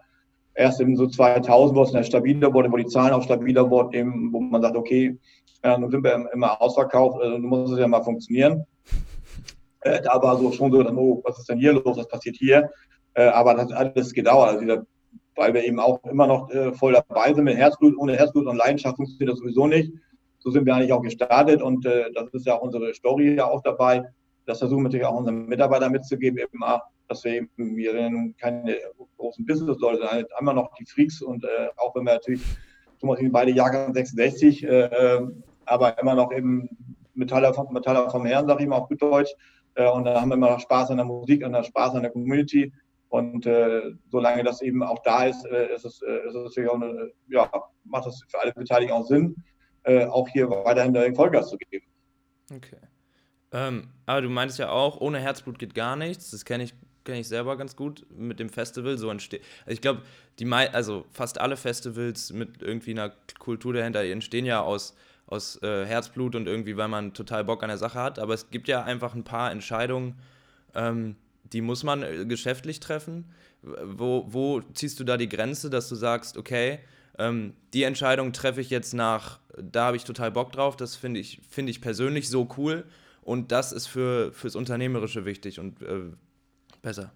Erst 0.55 0.79
in 0.79 0.95
so 0.95 1.07
2000, 1.07 1.77
wo 1.77 1.83
es 1.83 1.91
dann 1.91 2.03
stabiler 2.03 2.53
wurde, 2.53 2.71
wo 2.71 2.77
die 2.77 2.87
Zahlen 2.87 3.13
auch 3.13 3.23
stabiler 3.23 3.69
wurden, 3.69 3.93
eben, 3.93 4.33
wo 4.33 4.39
man 4.39 4.61
sagt, 4.61 4.75
okay, 4.75 5.17
ja, 5.63 5.77
nun 5.77 5.91
sind 5.91 6.03
wir 6.03 6.29
immer 6.33 6.61
ausverkauft, 6.61 7.21
also 7.21 7.37
muss 7.39 7.71
es 7.71 7.79
ja 7.79 7.87
mal 7.87 8.03
funktionieren. 8.03 8.65
Äh, 9.81 10.01
da 10.01 10.21
war 10.21 10.37
so 10.37 10.51
schon 10.51 10.71
so, 10.71 10.81
dann, 10.81 10.97
oh, 10.97 11.21
was 11.25 11.39
ist 11.39 11.49
denn 11.49 11.59
hier 11.59 11.73
los, 11.73 11.97
was 11.97 12.07
passiert 12.07 12.37
hier? 12.37 12.69
Äh, 13.15 13.27
aber 13.27 13.53
das 13.53 13.71
hat 13.71 13.95
alles 13.95 14.13
gedauert, 14.13 14.49
also 14.49 14.61
wieder, 14.61 14.85
weil 15.35 15.53
wir 15.53 15.63
eben 15.63 15.79
auch 15.79 16.03
immer 16.05 16.27
noch 16.27 16.49
äh, 16.51 16.73
voll 16.73 16.93
dabei 16.93 17.33
sind 17.33 17.43
mit 17.43 17.57
Herzblut. 17.57 17.97
Ohne 17.97 18.15
Herzblut 18.15 18.47
und 18.47 18.57
Leidenschaft 18.57 18.95
funktioniert 18.95 19.33
das 19.33 19.39
sowieso 19.39 19.67
nicht. 19.67 19.91
So 20.39 20.51
sind 20.51 20.65
wir 20.65 20.75
eigentlich 20.75 20.93
auch 20.93 21.01
gestartet 21.01 21.61
und 21.61 21.85
äh, 21.85 22.11
das 22.13 22.33
ist 22.33 22.45
ja 22.45 22.55
auch 22.55 22.61
unsere 22.61 22.93
Story 22.93 23.35
ja 23.35 23.45
auch 23.45 23.61
dabei. 23.61 24.03
Das 24.45 24.59
versuchen 24.59 24.79
wir 24.79 24.83
natürlich 24.85 25.05
auch 25.05 25.17
unseren 25.17 25.45
Mitarbeitern 25.47 25.91
mitzugeben, 25.91 26.37
eben 26.37 26.63
auch, 26.63 26.81
dass 27.07 27.23
wir 27.23 27.33
eben 27.33 27.49
wir 27.57 28.33
keine 28.37 28.77
großen 29.17 29.45
Business-Leute 29.45 29.99
sind, 29.99 30.11
halt 30.11 30.37
einmal 30.37 30.55
noch 30.55 30.73
die 30.75 30.85
Freaks 30.85 31.21
und 31.21 31.43
äh, 31.43 31.69
auch 31.77 31.95
wenn 31.95 32.03
wir 32.03 32.13
natürlich, 32.13 32.41
Thomas, 32.99 33.19
beide 33.31 33.51
Jahrgang 33.51 33.93
66, 33.93 34.63
äh, 34.63 35.19
aber 35.65 35.97
immer 35.99 36.15
noch 36.15 36.31
eben 36.31 36.69
Metaller, 37.13 37.53
Metaller 37.71 38.09
vom 38.09 38.25
Herrn, 38.25 38.47
sage 38.47 38.63
ich 38.63 38.69
mal 38.69 38.77
auf 38.77 38.89
gut 38.89 39.01
Deutsch. 39.01 39.33
Äh, 39.75 39.89
und 39.89 40.05
da 40.05 40.21
haben 40.21 40.29
wir 40.29 40.35
immer 40.35 40.51
noch 40.51 40.59
Spaß 40.59 40.91
an 40.91 40.97
der 40.97 41.05
Musik, 41.05 41.43
an 41.43 41.53
der 41.53 41.63
Spaß 41.63 41.95
an 41.95 42.03
der 42.03 42.11
Community. 42.11 42.71
Und 43.09 43.45
äh, 43.45 43.93
solange 44.09 44.43
das 44.43 44.61
eben 44.61 44.83
auch 44.83 44.99
da 45.03 45.25
ist, 45.25 45.45
äh, 45.45 45.73
ist, 45.73 45.85
es, 45.85 46.01
äh, 46.01 46.27
ist 46.27 46.35
es 46.35 46.43
natürlich 46.43 46.69
auch 46.69 46.75
eine, 46.75 47.11
ja, 47.29 47.49
macht 47.85 48.05
das 48.05 48.21
für 48.27 48.39
alle 48.41 48.53
Beteiligten 48.53 48.93
auch 48.93 49.05
Sinn, 49.05 49.35
äh, 49.83 50.05
auch 50.05 50.27
hier 50.29 50.49
weiterhin 50.49 51.15
Vollgas 51.15 51.49
zu 51.49 51.57
geben. 51.57 51.85
Okay. 52.53 52.77
Ähm, 53.55 53.87
aber 54.05 54.21
du 54.21 54.29
meinst 54.29 54.59
ja 54.59 54.69
auch, 54.69 54.99
ohne 54.99 55.19
Herzblut 55.19 55.57
geht 55.57 55.73
gar 55.73 55.95
nichts. 55.95 56.31
Das 56.31 56.43
kenne 56.43 56.65
ich, 56.65 56.73
kenn 57.05 57.15
ich 57.15 57.29
selber 57.29 57.55
ganz 57.55 57.77
gut 57.77 58.05
mit 58.09 58.39
dem 58.41 58.49
Festival. 58.49 58.97
So 58.97 59.09
entsteht. 59.09 59.41
Also 59.61 59.75
ich 59.75 59.81
glaube, 59.81 60.01
die 60.39 60.51
also 60.53 61.05
fast 61.11 61.39
alle 61.39 61.55
Festivals 61.55 62.33
mit 62.33 62.61
irgendwie 62.61 62.91
einer 62.91 63.13
Kultur 63.39 63.73
dahinter 63.73 64.03
entstehen 64.03 64.45
ja 64.45 64.61
aus 64.61 64.93
aus 65.27 65.59
äh, 65.63 65.87
Herzblut 65.87 66.35
und 66.35 66.45
irgendwie, 66.45 66.77
weil 66.77 66.87
man 66.87 67.15
total 67.15 67.43
Bock 67.43 67.63
an 67.63 67.69
der 67.69 67.79
Sache 67.79 67.99
hat. 67.99 68.19
Aber 68.19 68.35
es 68.35 68.51
gibt 68.51 68.67
ja 68.67 68.83
einfach 68.83 69.15
ein 69.15 69.23
paar 69.23 69.51
Entscheidungen, 69.51 70.15
ähm, 70.75 71.15
die 71.51 71.61
muss 71.61 71.83
man 71.83 72.03
äh, 72.03 72.25
geschäftlich 72.25 72.79
treffen. 72.79 73.25
Wo, 73.63 74.25
wo 74.27 74.61
ziehst 74.73 74.99
du 74.99 75.03
da 75.03 75.17
die 75.17 75.29
Grenze, 75.29 75.71
dass 75.71 75.89
du 75.89 75.95
sagst, 75.95 76.37
okay, 76.37 76.77
ähm, 77.17 77.53
die 77.73 77.81
Entscheidung 77.81 78.33
treffe 78.33 78.61
ich 78.61 78.69
jetzt 78.69 78.93
nach, 78.93 79.39
da 79.57 79.85
habe 79.85 79.97
ich 79.97 80.03
total 80.03 80.31
Bock 80.31 80.51
drauf, 80.51 80.75
das 80.75 80.95
finde 80.95 81.19
ich, 81.19 81.41
find 81.49 81.69
ich 81.69 81.81
persönlich 81.81 82.29
so 82.29 82.47
cool 82.57 82.83
und 83.25 83.51
das 83.51 83.71
ist 83.71 83.87
für, 83.87 84.31
fürs 84.31 84.55
Unternehmerische 84.55 85.25
wichtig 85.25 85.59
und 85.59 85.81
äh, 85.81 86.11
besser. 86.81 87.11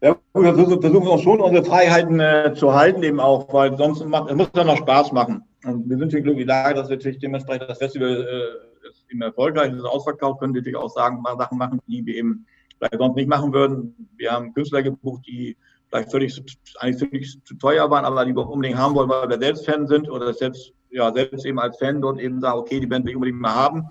Ja, 0.00 0.16
wir 0.32 0.54
versuchen 0.54 1.08
auch 1.08 1.22
schon 1.22 1.40
unsere 1.40 1.62
Freiheiten 1.62 2.18
äh, 2.20 2.54
zu 2.56 2.74
halten, 2.74 3.02
eben 3.02 3.20
auch, 3.20 3.52
weil 3.52 3.76
sonst 3.76 4.02
macht, 4.06 4.30
es 4.30 4.36
muss 4.36 4.50
dann 4.52 4.66
noch 4.66 4.78
Spaß 4.78 5.12
machen. 5.12 5.44
Und 5.64 5.90
wir 5.90 5.98
sind 5.98 6.10
hier 6.10 6.22
glücklich 6.22 6.46
Lage, 6.46 6.74
dass 6.74 6.88
wir 6.88 6.96
natürlich 6.96 7.18
dementsprechend 7.18 7.68
das 7.68 7.76
Festival 7.76 8.08
äh, 8.08 8.88
ist 8.88 9.04
eben 9.10 9.20
erfolgreich, 9.20 9.74
ist 9.74 9.84
ausverkauft, 9.84 10.40
können 10.40 10.54
natürlich 10.54 10.76
auch 10.76 10.88
sagen, 10.88 11.20
mal 11.20 11.36
Sachen 11.36 11.58
machen, 11.58 11.80
die 11.86 12.04
wir 12.06 12.14
eben 12.14 12.46
vielleicht 12.78 12.98
sonst 12.98 13.16
nicht 13.16 13.28
machen 13.28 13.52
würden. 13.52 14.08
Wir 14.16 14.32
haben 14.32 14.54
Künstler 14.54 14.82
gebucht, 14.82 15.26
die 15.26 15.54
vielleicht 15.90 16.10
völlig, 16.10 16.42
eigentlich 16.78 17.10
völlig 17.10 17.44
zu 17.44 17.54
teuer 17.56 17.90
waren, 17.90 18.06
aber 18.06 18.24
die 18.24 18.34
wir 18.34 18.48
unbedingt 18.48 18.78
haben 18.78 18.94
wollen, 18.94 19.10
weil 19.10 19.28
wir 19.28 19.38
selbst 19.38 19.66
Fan 19.66 19.86
sind 19.86 20.08
oder 20.08 20.32
selbst, 20.32 20.72
ja, 20.88 21.12
selbst 21.12 21.44
eben 21.44 21.58
als 21.58 21.76
Fan 21.76 22.00
dort 22.00 22.18
eben 22.20 22.40
sagen, 22.40 22.58
okay, 22.58 22.80
die 22.80 22.86
Band 22.86 23.04
will 23.04 23.10
ich 23.10 23.16
unbedingt 23.16 23.40
mal 23.40 23.54
haben. 23.54 23.84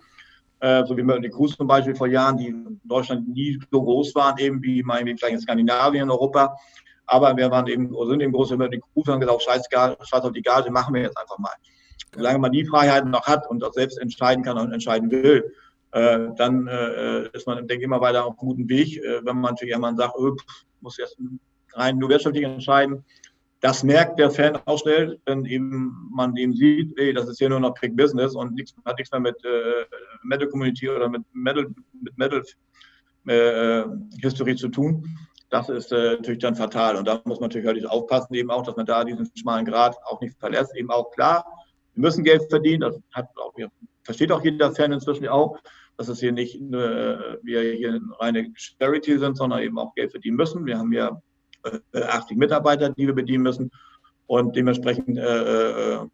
Äh, 0.60 0.86
so 0.86 0.96
wie 0.98 1.04
Mötley 1.04 1.30
Cruz 1.30 1.56
zum 1.56 1.68
Beispiel 1.68 1.96
vor 1.96 2.08
Jahren, 2.08 2.38
die 2.38 2.48
in 2.48 2.80
Deutschland 2.84 3.28
nie 3.28 3.60
so 3.72 3.82
groß 3.82 4.14
waren, 4.16 4.38
eben 4.38 4.62
wie 4.62 4.84
meinetwegen 4.84 5.18
vielleicht 5.18 5.36
in 5.36 5.42
Skandinavien, 5.42 6.04
in 6.04 6.10
Europa. 6.10 6.56
Aber 7.06 7.36
wir 7.36 7.50
waren 7.50 7.68
eben, 7.68 7.94
sind 8.08 8.22
eben 8.22 8.34
große 8.34 8.58
Mötley 8.58 8.80
Cruz 8.80 9.08
und 9.08 9.14
haben 9.14 9.22
gesagt, 9.22 9.44
scheißegal, 9.44 9.98
scheiß 10.02 10.22
auf 10.22 10.32
die 10.32 10.42
Gage, 10.42 10.70
machen 10.70 10.94
wir 10.94 11.02
jetzt 11.02 11.18
einfach 11.18 11.38
mal. 11.38 11.54
Solange 12.14 12.40
man 12.40 12.52
die 12.52 12.66
Freiheiten 12.66 13.10
noch 13.10 13.26
hat 13.26 13.50
und 13.50 13.64
auch 13.64 13.74
selbst 13.74 14.00
entscheiden 14.00 14.44
kann 14.44 14.58
und 14.58 14.72
entscheiden 14.72 15.10
will, 15.12 15.54
äh, 15.92 16.28
dann 16.36 16.68
äh, 16.68 17.30
ist 17.30 17.48
man, 17.48 17.58
denke 17.68 17.78
ich, 17.78 17.84
immer 17.84 18.02
weiter 18.02 18.26
auf 18.26 18.32
einem 18.32 18.38
guten 18.38 18.70
Weg. 18.70 18.98
Äh, 18.98 19.26
wenn 19.26 19.38
man 19.38 19.54
natürlich 19.54 19.74
einmal 19.74 19.96
sagt, 19.96 20.14
oh, 20.18 20.36
muss 20.82 20.98
jetzt 20.98 21.18
rein 21.74 21.98
nur 21.98 22.10
wirtschaftlich 22.10 22.44
entscheiden, 22.44 23.04
das 23.62 23.84
merkt 23.84 24.20
der 24.20 24.32
Fan 24.32 24.58
auch 24.66 24.80
schnell, 24.80 25.20
wenn 25.26 25.46
eben 25.46 26.10
man 26.12 26.36
eben 26.38 26.54
sieht, 26.54 26.98
ey, 26.98 27.14
das 27.14 27.28
ist 27.28 27.40
hier 27.40 27.50
nur 27.50 27.60
noch 27.60 27.74
Big 27.80 27.96
Business 27.96 28.34
und 28.36 28.54
nichts, 28.54 28.74
hat 28.86 28.98
nichts 28.98 29.12
mehr 29.12 29.20
mit 29.20 29.36
äh, 29.44 29.86
Metal 30.24 30.48
Community 30.48 30.90
oder 30.90 31.10
mit 31.10 31.24
Metal, 31.34 31.68
mit 32.02 32.18
Metal 32.18 32.44
äh, 33.28 33.84
History 34.22 34.56
zu 34.56 34.70
tun. 34.70 35.06
Das 35.50 35.68
ist 35.68 35.92
äh, 35.92 36.12
natürlich 36.12 36.40
dann 36.40 36.56
fatal. 36.56 36.96
Und 36.96 37.08
da 37.08 37.22
muss 37.26 37.40
man 37.40 37.50
natürlich 37.50 37.86
aufpassen, 37.86 38.34
eben 38.36 38.52
auch, 38.52 38.64
dass 38.64 38.78
man 38.78 38.86
da 38.86 39.04
diesen 39.04 39.30
schmalen 39.36 39.66
Grad 39.66 39.98
auch 40.06 40.22
nicht 40.22 40.40
verlässt. 40.40 40.76
Eben 40.76 40.92
auch 40.92 41.12
klar, 41.12 41.44
wir 41.96 42.02
müssen 42.02 42.24
Geld 42.24 42.44
verdienen. 42.50 42.82
Das 42.82 42.98
hat 43.14 43.28
auch, 43.36 43.54
versteht 44.04 44.32
auch 44.32 44.44
jeder 44.44 44.72
Fan 44.72 44.94
inzwischen 44.94 45.28
auch, 45.28 45.58
dass 45.98 46.08
es 46.08 46.22
hier 46.22 46.32
nicht 46.32 46.56
äh, 46.56 47.38
wir 47.44 47.62
hier 47.74 48.00
reine 48.20 48.54
Charity 48.56 49.18
sind, 49.18 49.36
sondern 49.36 49.60
eben 49.60 49.78
auch 49.78 49.94
Geld 49.96 50.12
verdienen 50.12 50.38
müssen. 50.38 50.66
Wir 50.66 50.78
haben 50.78 50.94
ja 50.94 51.20
80 51.94 52.32
äh, 52.32 52.40
Mitarbeiter, 52.40 52.90
die 52.90 53.08
wir 53.08 53.16
bedienen 53.16 53.44
müssen 53.44 53.72
und 54.28 54.56
dementsprechend 54.56 55.18
äh, 55.18 55.94
äh, 55.94 56.08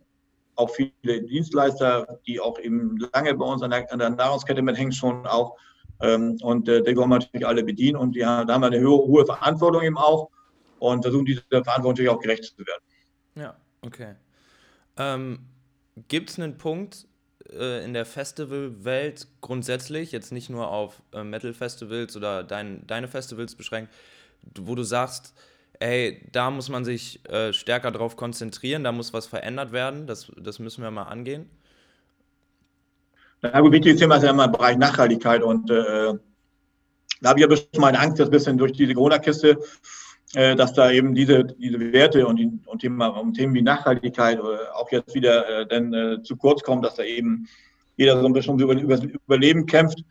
auch 0.55 0.69
viele 0.69 1.21
Dienstleister, 1.23 2.19
die 2.25 2.39
auch 2.39 2.59
eben 2.59 2.97
lange 3.13 3.33
bei 3.35 3.45
uns 3.45 3.61
an 3.61 3.71
der, 3.71 3.91
an 3.91 3.99
der 3.99 4.09
Nahrungskette 4.11 4.61
mithängen 4.61 4.93
schon 4.93 5.25
auch. 5.25 5.57
Ähm, 6.01 6.37
und 6.41 6.67
äh, 6.67 6.81
die 6.81 6.95
wollen 6.95 7.09
wir 7.09 7.19
natürlich 7.19 7.45
alle 7.45 7.63
bedienen 7.63 7.97
und 7.97 8.15
ja, 8.15 8.43
da 8.43 8.53
haben 8.53 8.61
wir 8.61 8.67
eine 8.67 8.85
hohe, 8.85 9.05
hohe 9.05 9.25
Verantwortung 9.25 9.81
eben 9.81 9.97
auch 9.97 10.29
und 10.79 11.01
versuchen 11.01 11.25
diese 11.25 11.41
Verantwortung 11.49 11.91
natürlich 11.91 12.11
auch 12.11 12.19
gerecht 12.19 12.43
zu 12.43 12.65
werden. 12.65 12.83
Ja, 13.35 13.55
okay. 13.81 14.15
Ähm, 14.97 15.39
Gibt 16.07 16.29
es 16.29 16.39
einen 16.39 16.57
Punkt 16.57 17.07
äh, 17.51 17.83
in 17.83 17.93
der 17.93 18.05
Festivalwelt 18.05 19.27
grundsätzlich, 19.41 20.11
jetzt 20.11 20.31
nicht 20.31 20.49
nur 20.49 20.69
auf 20.69 21.01
äh, 21.13 21.23
Metal-Festivals 21.23 22.17
oder 22.17 22.43
dein, 22.43 22.85
deine 22.87 23.07
Festivals 23.07 23.55
beschränkt, 23.55 23.93
wo 24.59 24.75
du 24.75 24.83
sagst, 24.83 25.33
ey, 25.79 26.21
da 26.31 26.51
muss 26.51 26.69
man 26.69 26.85
sich 26.85 27.27
äh, 27.29 27.53
stärker 27.53 27.91
drauf 27.91 28.15
konzentrieren, 28.15 28.83
da 28.83 28.91
muss 28.91 29.13
was 29.13 29.27
verändert 29.27 29.71
werden, 29.71 30.07
das, 30.07 30.31
das 30.37 30.59
müssen 30.59 30.83
wir 30.83 30.91
mal 30.91 31.03
angehen? 31.03 31.49
Na 33.41 33.59
gut, 33.59 33.71
wichtiges 33.71 33.99
Thema 33.99 34.15
ist 34.15 34.23
ja 34.23 34.31
immer 34.31 34.45
im 34.45 34.51
Bereich 34.51 34.77
Nachhaltigkeit 34.77 35.43
und 35.43 35.69
äh, 35.69 36.13
da 37.21 37.29
habe 37.29 37.39
ich 37.39 37.43
ja 37.43 37.47
bisschen 37.47 37.69
meine 37.77 37.99
Angst, 37.99 38.19
jetzt 38.19 38.27
ein 38.27 38.31
bisschen 38.31 38.57
durch 38.57 38.73
diese 38.73 38.93
Corona-Kiste, 38.93 39.57
äh, 40.33 40.55
dass 40.55 40.73
da 40.73 40.91
eben 40.91 41.13
diese, 41.13 41.43
diese 41.43 41.79
Werte 41.93 42.25
und, 42.25 42.37
die, 42.37 42.51
und 42.65 42.79
Thema, 42.79 43.07
um 43.07 43.33
Themen 43.33 43.53
wie 43.53 43.61
Nachhaltigkeit 43.61 44.39
äh, 44.39 44.41
auch 44.73 44.91
jetzt 44.91 45.13
wieder 45.13 45.61
äh, 45.61 45.67
dann 45.67 45.93
äh, 45.93 46.23
zu 46.23 46.35
kurz 46.35 46.63
kommen, 46.63 46.81
dass 46.81 46.95
da 46.95 47.03
eben 47.03 47.47
jeder 47.97 48.19
so 48.19 48.25
ein 48.25 48.33
bisschen 48.33 48.59
über, 48.59 48.73
über 48.73 49.01
Überleben 49.01 49.65
kämpft. 49.65 50.03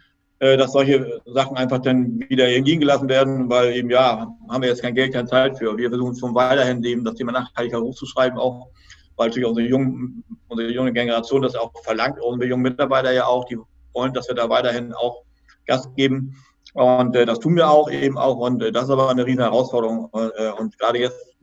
Äh, 0.44 0.58
dass 0.58 0.72
solche 0.72 1.22
Sachen 1.24 1.56
einfach 1.56 1.78
dann 1.78 2.20
wieder 2.28 2.46
liegen 2.46 2.80
gelassen 2.80 3.08
werden, 3.08 3.48
weil 3.48 3.72
eben, 3.72 3.88
ja, 3.88 4.30
haben 4.50 4.62
wir 4.62 4.68
jetzt 4.68 4.82
kein 4.82 4.94
Geld, 4.94 5.14
keine 5.14 5.26
Zeit 5.26 5.56
für. 5.56 5.74
Wir 5.78 5.88
versuchen 5.88 6.14
schon 6.16 6.34
weiterhin 6.34 6.84
eben 6.84 7.02
das 7.02 7.14
Thema 7.14 7.32
Nachhaltigkeit 7.32 7.80
hochzuschreiben, 7.80 8.38
auch 8.38 8.68
weil 9.16 9.28
natürlich 9.28 9.48
unsere, 9.48 9.66
jungen, 9.66 10.22
unsere 10.48 10.70
junge 10.70 10.92
Generation 10.92 11.40
das 11.40 11.54
auch 11.54 11.72
verlangt, 11.82 12.20
unsere 12.20 12.50
jungen 12.50 12.62
Mitarbeiter 12.62 13.10
ja 13.10 13.24
auch, 13.24 13.46
die 13.46 13.56
wollen, 13.94 14.12
dass 14.12 14.28
wir 14.28 14.34
da 14.34 14.50
weiterhin 14.50 14.92
auch 14.92 15.22
Gas 15.64 15.88
geben. 15.96 16.36
Und 16.74 17.16
äh, 17.16 17.24
das 17.24 17.38
tun 17.38 17.56
wir 17.56 17.70
auch 17.70 17.90
eben 17.90 18.18
auch. 18.18 18.36
Und 18.36 18.62
äh, 18.62 18.70
das 18.70 18.84
ist 18.84 18.90
aber 18.90 19.08
eine 19.08 19.24
riesen 19.24 19.44
Herausforderung. 19.44 20.10
Äh, 20.12 20.50
und 20.60 20.78
gerade 20.78 20.98
jetzt 20.98 21.36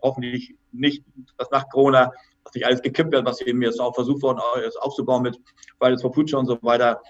hoffentlich 0.00 0.54
nicht, 0.70 1.02
dass 1.38 1.50
nach 1.50 1.68
Corona, 1.70 2.12
dass 2.44 2.54
nicht 2.54 2.66
alles 2.66 2.82
gekippt 2.82 3.10
wird, 3.10 3.26
was 3.26 3.40
eben 3.40 3.62
jetzt 3.62 3.80
auch 3.80 3.96
versucht 3.96 4.22
worden 4.22 4.38
ist 4.64 4.80
aufzubauen 4.80 5.22
mit 5.22 5.40
Fridays 5.80 6.02
for 6.02 6.14
Future 6.14 6.38
und 6.38 6.46
so 6.46 6.56
weiter 6.62 7.00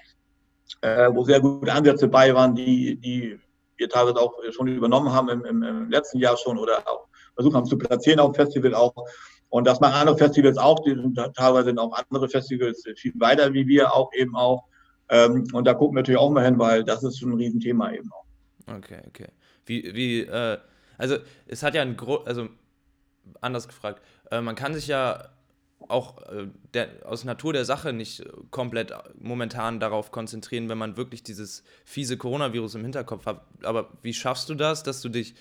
äh, 0.80 1.10
wo 1.12 1.24
sehr 1.24 1.40
gute 1.40 1.72
Ansätze 1.72 2.08
bei 2.08 2.34
waren, 2.34 2.54
die, 2.54 2.96
die 2.96 3.38
wir 3.76 3.88
teilweise 3.88 4.20
auch 4.20 4.34
schon 4.50 4.68
übernommen 4.68 5.12
haben 5.12 5.28
im, 5.28 5.44
im, 5.44 5.62
im 5.62 5.90
letzten 5.90 6.18
Jahr 6.18 6.36
schon 6.36 6.58
oder 6.58 6.78
auch 6.86 7.06
versucht 7.34 7.54
haben 7.54 7.66
zu 7.66 7.76
platzieren 7.76 8.20
auf 8.20 8.32
dem 8.32 8.46
Festival 8.46 8.74
auch. 8.74 8.94
Und 9.48 9.66
das 9.66 9.80
machen 9.80 9.94
andere 9.94 10.18
Festivals 10.18 10.58
auch, 10.58 10.80
die 10.80 10.94
sind 10.94 11.18
teilweise 11.36 11.66
sind 11.66 11.78
auch 11.78 11.92
andere 11.92 12.28
Festivals 12.28 12.84
viel 12.96 13.12
weiter 13.20 13.52
wie 13.52 13.66
wir 13.66 13.92
auch 13.92 14.10
eben 14.14 14.34
auch. 14.36 14.64
Ähm, 15.08 15.44
und 15.52 15.64
da 15.66 15.74
gucken 15.74 15.94
wir 15.94 16.00
natürlich 16.00 16.20
auch 16.20 16.30
mal 16.30 16.44
hin, 16.44 16.58
weil 16.58 16.82
das 16.82 17.02
ist 17.02 17.18
schon 17.18 17.30
ein 17.30 17.36
Riesenthema 17.36 17.92
eben 17.92 18.10
auch. 18.12 18.24
Okay, 18.76 19.02
okay. 19.06 19.28
Wie, 19.66 19.94
wie, 19.94 20.20
äh, 20.22 20.58
also 20.98 21.18
es 21.46 21.62
hat 21.62 21.74
ja 21.74 21.82
ein 21.82 21.96
Grund, 21.96 22.26
also 22.26 22.48
anders 23.40 23.68
gefragt, 23.68 24.02
äh, 24.30 24.40
man 24.40 24.54
kann 24.54 24.74
sich 24.74 24.86
ja 24.86 25.28
auch 25.88 26.22
äh, 26.22 26.48
der, 26.72 26.88
aus 27.04 27.24
Natur 27.24 27.52
der 27.52 27.64
Sache 27.64 27.92
nicht 27.92 28.24
komplett 28.50 28.92
momentan 29.18 29.80
darauf 29.80 30.10
konzentrieren, 30.10 30.68
wenn 30.68 30.78
man 30.78 30.96
wirklich 30.96 31.22
dieses 31.22 31.62
fiese 31.84 32.16
Coronavirus 32.16 32.76
im 32.76 32.82
Hinterkopf 32.82 33.26
hat. 33.26 33.42
Aber 33.62 33.90
wie 34.02 34.14
schaffst 34.14 34.48
du 34.48 34.54
das, 34.54 34.82
dass 34.82 35.02
du 35.02 35.08
dich 35.08 35.34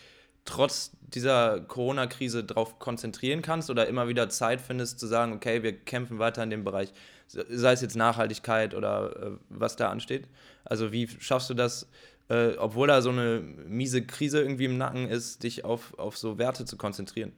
trotz 0.45 0.91
dieser 1.01 1.61
Corona-Krise 1.61 2.43
darauf 2.43 2.79
konzentrieren 2.79 3.41
kannst 3.41 3.69
oder 3.69 3.87
immer 3.87 4.07
wieder 4.07 4.29
Zeit 4.29 4.61
findest 4.61 4.99
zu 4.99 5.07
sagen, 5.07 5.33
okay, 5.33 5.63
wir 5.63 5.73
kämpfen 5.73 6.19
weiter 6.19 6.43
in 6.43 6.49
dem 6.49 6.63
Bereich, 6.63 6.91
sei 7.27 7.71
es 7.71 7.81
jetzt 7.81 7.95
Nachhaltigkeit 7.95 8.73
oder 8.73 9.15
äh, 9.15 9.31
was 9.49 9.75
da 9.75 9.89
ansteht? 9.89 10.27
Also 10.65 10.91
wie 10.91 11.07
schaffst 11.07 11.49
du 11.49 11.53
das, 11.53 11.87
äh, 12.29 12.57
obwohl 12.57 12.87
da 12.87 13.01
so 13.01 13.09
eine 13.09 13.39
miese 13.39 14.05
Krise 14.05 14.41
irgendwie 14.41 14.65
im 14.65 14.77
Nacken 14.77 15.07
ist, 15.07 15.43
dich 15.43 15.63
auf, 15.65 15.97
auf 15.97 16.17
so 16.17 16.37
Werte 16.37 16.65
zu 16.65 16.77
konzentrieren? 16.77 17.31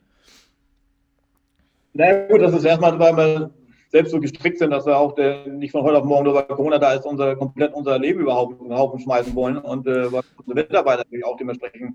Na 1.98 2.28
gut, 2.28 2.42
das 2.42 2.54
ist 2.54 2.66
erstmal, 2.66 3.00
weil 3.00 3.16
wir 3.16 3.54
selbst 3.90 4.12
so 4.12 4.20
gestrickt 4.20 4.60
sind, 4.60 4.72
dass 4.72 4.86
wir 4.86 4.98
auch 4.98 5.16
der, 5.16 5.48
nicht 5.48 5.72
von 5.72 5.84
heute 5.84 6.00
auf 6.00 6.04
morgen 6.04 6.34
weil 6.34 6.44
Corona 6.44 6.78
da 6.78 6.94
ist, 6.94 7.06
unser, 7.06 7.38
komplett 7.38 7.74
unser 7.74 7.98
Leben 7.98 8.20
überhaupt 8.20 8.60
einen 8.60 8.78
Haufen 8.78 9.00
schmeißen 9.00 9.34
wollen 9.34 9.58
und 9.58 9.88
äh, 9.88 10.12
weil 10.12 10.22
unsere 10.36 10.56
Mitarbeiter 10.56 11.04
natürlich 11.04 11.24
auch 11.24 11.38
dementsprechend 11.38 11.94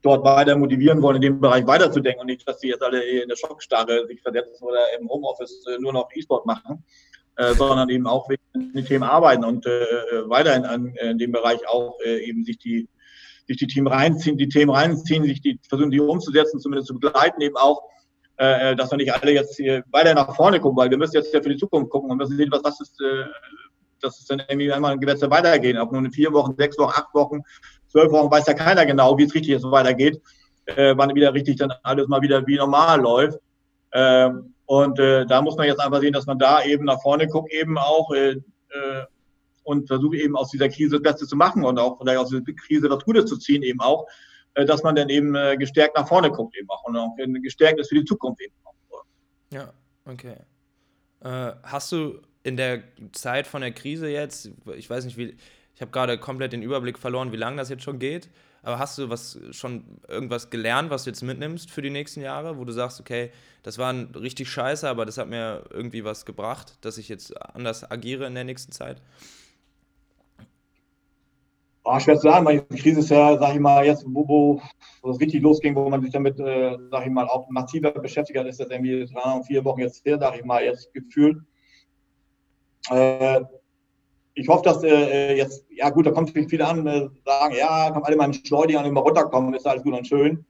dort 0.00 0.24
weiter 0.24 0.56
motivieren 0.56 1.02
wollen, 1.02 1.16
in 1.16 1.22
dem 1.22 1.40
Bereich 1.40 1.66
weiterzudenken 1.66 2.22
und 2.22 2.28
nicht, 2.28 2.48
dass 2.48 2.60
sie 2.60 2.68
jetzt 2.68 2.82
alle 2.82 3.02
in 3.02 3.28
der 3.28 3.36
Schockstarre 3.36 4.06
sich 4.06 4.22
versetzen 4.22 4.64
oder 4.64 4.80
im 4.98 5.06
Homeoffice 5.06 5.66
äh, 5.66 5.78
nur 5.80 5.92
noch 5.92 6.08
E-Sport 6.14 6.46
machen, 6.46 6.82
äh, 7.36 7.52
sondern 7.52 7.90
eben 7.90 8.06
auch 8.06 8.30
in 8.54 8.72
den 8.72 8.86
Themen 8.86 9.04
arbeiten 9.04 9.44
und 9.44 9.66
äh, 9.66 9.70
weiterhin 10.28 10.64
an, 10.64 10.94
in 10.94 11.18
dem 11.18 11.32
Bereich 11.32 11.60
auch 11.68 11.98
äh, 12.06 12.24
eben 12.24 12.42
sich 12.44 12.56
die 12.56 12.88
sich 13.46 13.58
die 13.58 13.66
Team 13.66 13.86
reinziehen, 13.86 14.38
die 14.38 14.48
Themen 14.48 14.70
reinziehen, 14.70 15.24
sich 15.24 15.42
die 15.42 15.58
versuchen, 15.68 15.90
die 15.90 16.00
umzusetzen, 16.00 16.60
zumindest 16.60 16.86
zu 16.86 16.94
begleiten, 16.94 17.42
eben 17.42 17.56
auch 17.56 17.82
äh, 18.36 18.74
dass 18.76 18.90
wir 18.90 18.96
nicht 18.96 19.12
alle 19.12 19.32
jetzt 19.32 19.56
hier 19.56 19.84
weiter 19.90 20.14
nach 20.14 20.34
vorne 20.34 20.60
gucken, 20.60 20.76
weil 20.76 20.90
wir 20.90 20.98
müssen 20.98 21.14
jetzt 21.14 21.32
ja 21.32 21.42
für 21.42 21.48
die 21.48 21.56
Zukunft 21.56 21.90
gucken 21.90 22.10
und 22.10 22.16
müssen 22.16 22.36
sehen, 22.36 22.50
was 22.50 22.62
das 22.62 22.80
ist, 22.80 23.00
äh, 23.00 23.24
dass 24.00 24.18
es 24.18 24.26
dann 24.26 24.42
irgendwie 24.48 24.72
einmal 24.72 24.98
Gewässer 24.98 25.30
weitergehen. 25.30 25.78
Ob 25.78 25.92
nun 25.92 26.06
in 26.06 26.12
vier 26.12 26.32
Wochen, 26.32 26.54
sechs 26.56 26.78
Wochen, 26.78 26.92
acht 26.94 27.14
Wochen, 27.14 27.42
zwölf 27.88 28.10
Wochen, 28.10 28.30
weiß 28.30 28.46
ja 28.46 28.54
keiner 28.54 28.84
genau, 28.86 29.16
wie 29.18 29.24
es 29.24 29.34
richtig 29.34 29.52
jetzt 29.52 29.64
weitergeht, 29.64 30.20
äh, 30.66 30.94
wann 30.96 31.14
wieder 31.14 31.34
richtig 31.34 31.56
dann 31.56 31.72
alles 31.82 32.08
mal 32.08 32.22
wieder 32.22 32.46
wie 32.46 32.56
normal 32.56 33.00
läuft. 33.00 33.38
Ähm, 33.92 34.54
und 34.66 34.98
äh, 34.98 35.26
da 35.26 35.42
muss 35.42 35.56
man 35.56 35.66
jetzt 35.66 35.80
einfach 35.80 36.00
sehen, 36.00 36.14
dass 36.14 36.26
man 36.26 36.38
da 36.38 36.62
eben 36.64 36.84
nach 36.86 37.00
vorne 37.02 37.26
guckt, 37.26 37.52
eben 37.52 37.76
auch 37.78 38.10
äh, 38.12 38.30
äh, 38.30 39.04
und 39.64 39.86
versucht 39.86 40.16
eben 40.16 40.36
aus 40.36 40.50
dieser 40.50 40.68
Krise 40.68 40.98
das 40.98 41.02
Beste 41.02 41.26
zu 41.26 41.36
machen 41.36 41.64
und 41.64 41.78
auch 41.78 41.98
vielleicht 41.98 42.18
aus 42.18 42.30
dieser 42.30 42.42
Krise 42.42 42.88
das 42.88 43.04
Gute 43.04 43.24
zu 43.24 43.36
ziehen, 43.36 43.62
eben 43.62 43.80
auch. 43.80 44.06
Äh, 44.54 44.66
dass 44.66 44.82
man 44.82 44.94
dann 44.94 45.08
eben 45.08 45.34
äh, 45.34 45.56
gestärkt 45.56 45.96
nach 45.96 46.06
vorne 46.06 46.30
guckt 46.30 46.56
eben 46.56 46.68
auch 46.68 46.84
und 46.84 46.96
auch 46.96 47.16
gestärkt 47.42 47.80
ist 47.80 47.88
für 47.88 47.96
die 47.96 48.04
Zukunft 48.04 48.40
eben 48.40 48.54
auch. 48.64 49.04
Ja, 49.50 49.72
okay. 50.04 50.36
Äh, 51.20 51.52
hast 51.62 51.92
du 51.92 52.20
in 52.42 52.56
der 52.56 52.82
Zeit 53.12 53.46
von 53.46 53.62
der 53.62 53.72
Krise 53.72 54.08
jetzt, 54.08 54.50
ich 54.76 54.90
weiß 54.90 55.04
nicht, 55.04 55.16
wie, 55.16 55.36
ich 55.74 55.80
habe 55.80 55.90
gerade 55.90 56.18
komplett 56.18 56.52
den 56.52 56.62
Überblick 56.62 56.98
verloren, 56.98 57.32
wie 57.32 57.36
lange 57.36 57.56
das 57.56 57.68
jetzt 57.68 57.84
schon 57.84 57.98
geht, 57.98 58.28
aber 58.62 58.78
hast 58.78 58.98
du 58.98 59.08
was 59.08 59.38
schon 59.52 59.84
irgendwas 60.08 60.50
gelernt, 60.50 60.90
was 60.90 61.04
du 61.04 61.10
jetzt 61.10 61.22
mitnimmst 61.22 61.70
für 61.70 61.82
die 61.82 61.90
nächsten 61.90 62.20
Jahre, 62.20 62.58
wo 62.58 62.64
du 62.64 62.72
sagst, 62.72 63.00
okay, 63.00 63.30
das 63.62 63.78
war 63.78 63.94
richtig 64.14 64.50
scheiße, 64.50 64.88
aber 64.88 65.06
das 65.06 65.18
hat 65.18 65.28
mir 65.28 65.64
irgendwie 65.70 66.04
was 66.04 66.26
gebracht, 66.26 66.76
dass 66.80 66.98
ich 66.98 67.08
jetzt 67.08 67.36
anders 67.54 67.88
agiere 67.90 68.26
in 68.26 68.34
der 68.34 68.44
nächsten 68.44 68.72
Zeit? 68.72 69.00
Oh, 71.84 71.98
schwer 71.98 72.14
zu 72.14 72.22
sagen, 72.22 72.46
weil 72.46 72.60
die 72.60 72.80
Krise 72.80 73.00
ist 73.00 73.10
ja, 73.10 73.36
sag 73.38 73.54
ich 73.54 73.60
mal, 73.60 73.84
jetzt, 73.84 74.04
wo, 74.06 74.28
wo, 74.28 74.62
wo 75.02 75.10
es 75.10 75.18
richtig 75.18 75.42
losging, 75.42 75.74
wo 75.74 75.88
man 75.90 76.00
sich 76.00 76.12
damit, 76.12 76.38
äh, 76.38 76.78
sag 76.92 77.04
ich 77.04 77.10
mal, 77.10 77.26
auch 77.26 77.50
massiver 77.50 77.90
beschäftigt 77.90 78.38
hat, 78.38 78.46
ist 78.46 78.60
das 78.60 78.70
irgendwie 78.70 79.04
drei, 79.04 79.42
vier 79.42 79.64
Wochen 79.64 79.80
jetzt 79.80 80.04
her, 80.04 80.16
sag 80.20 80.36
ich 80.36 80.44
mal, 80.44 80.62
jetzt 80.62 80.94
gefühlt. 80.94 81.38
Äh, 82.88 83.40
ich 84.34 84.48
hoffe, 84.48 84.62
dass 84.62 84.84
äh, 84.84 85.36
jetzt, 85.36 85.66
ja 85.70 85.90
gut, 85.90 86.06
da 86.06 86.12
kommt 86.12 86.30
viele 86.30 86.66
an, 86.66 86.86
äh, 86.86 87.08
sagen, 87.24 87.54
ja, 87.58 87.90
kommen 87.90 88.04
alle 88.04 88.16
mal 88.16 88.26
im 88.26 88.32
Schleudern 88.32 88.84
und 88.84 88.90
immer 88.90 89.00
runterkommen, 89.00 89.52
ist 89.54 89.66
alles 89.66 89.82
gut 89.82 89.94
und 89.94 90.06
schön. 90.06 90.44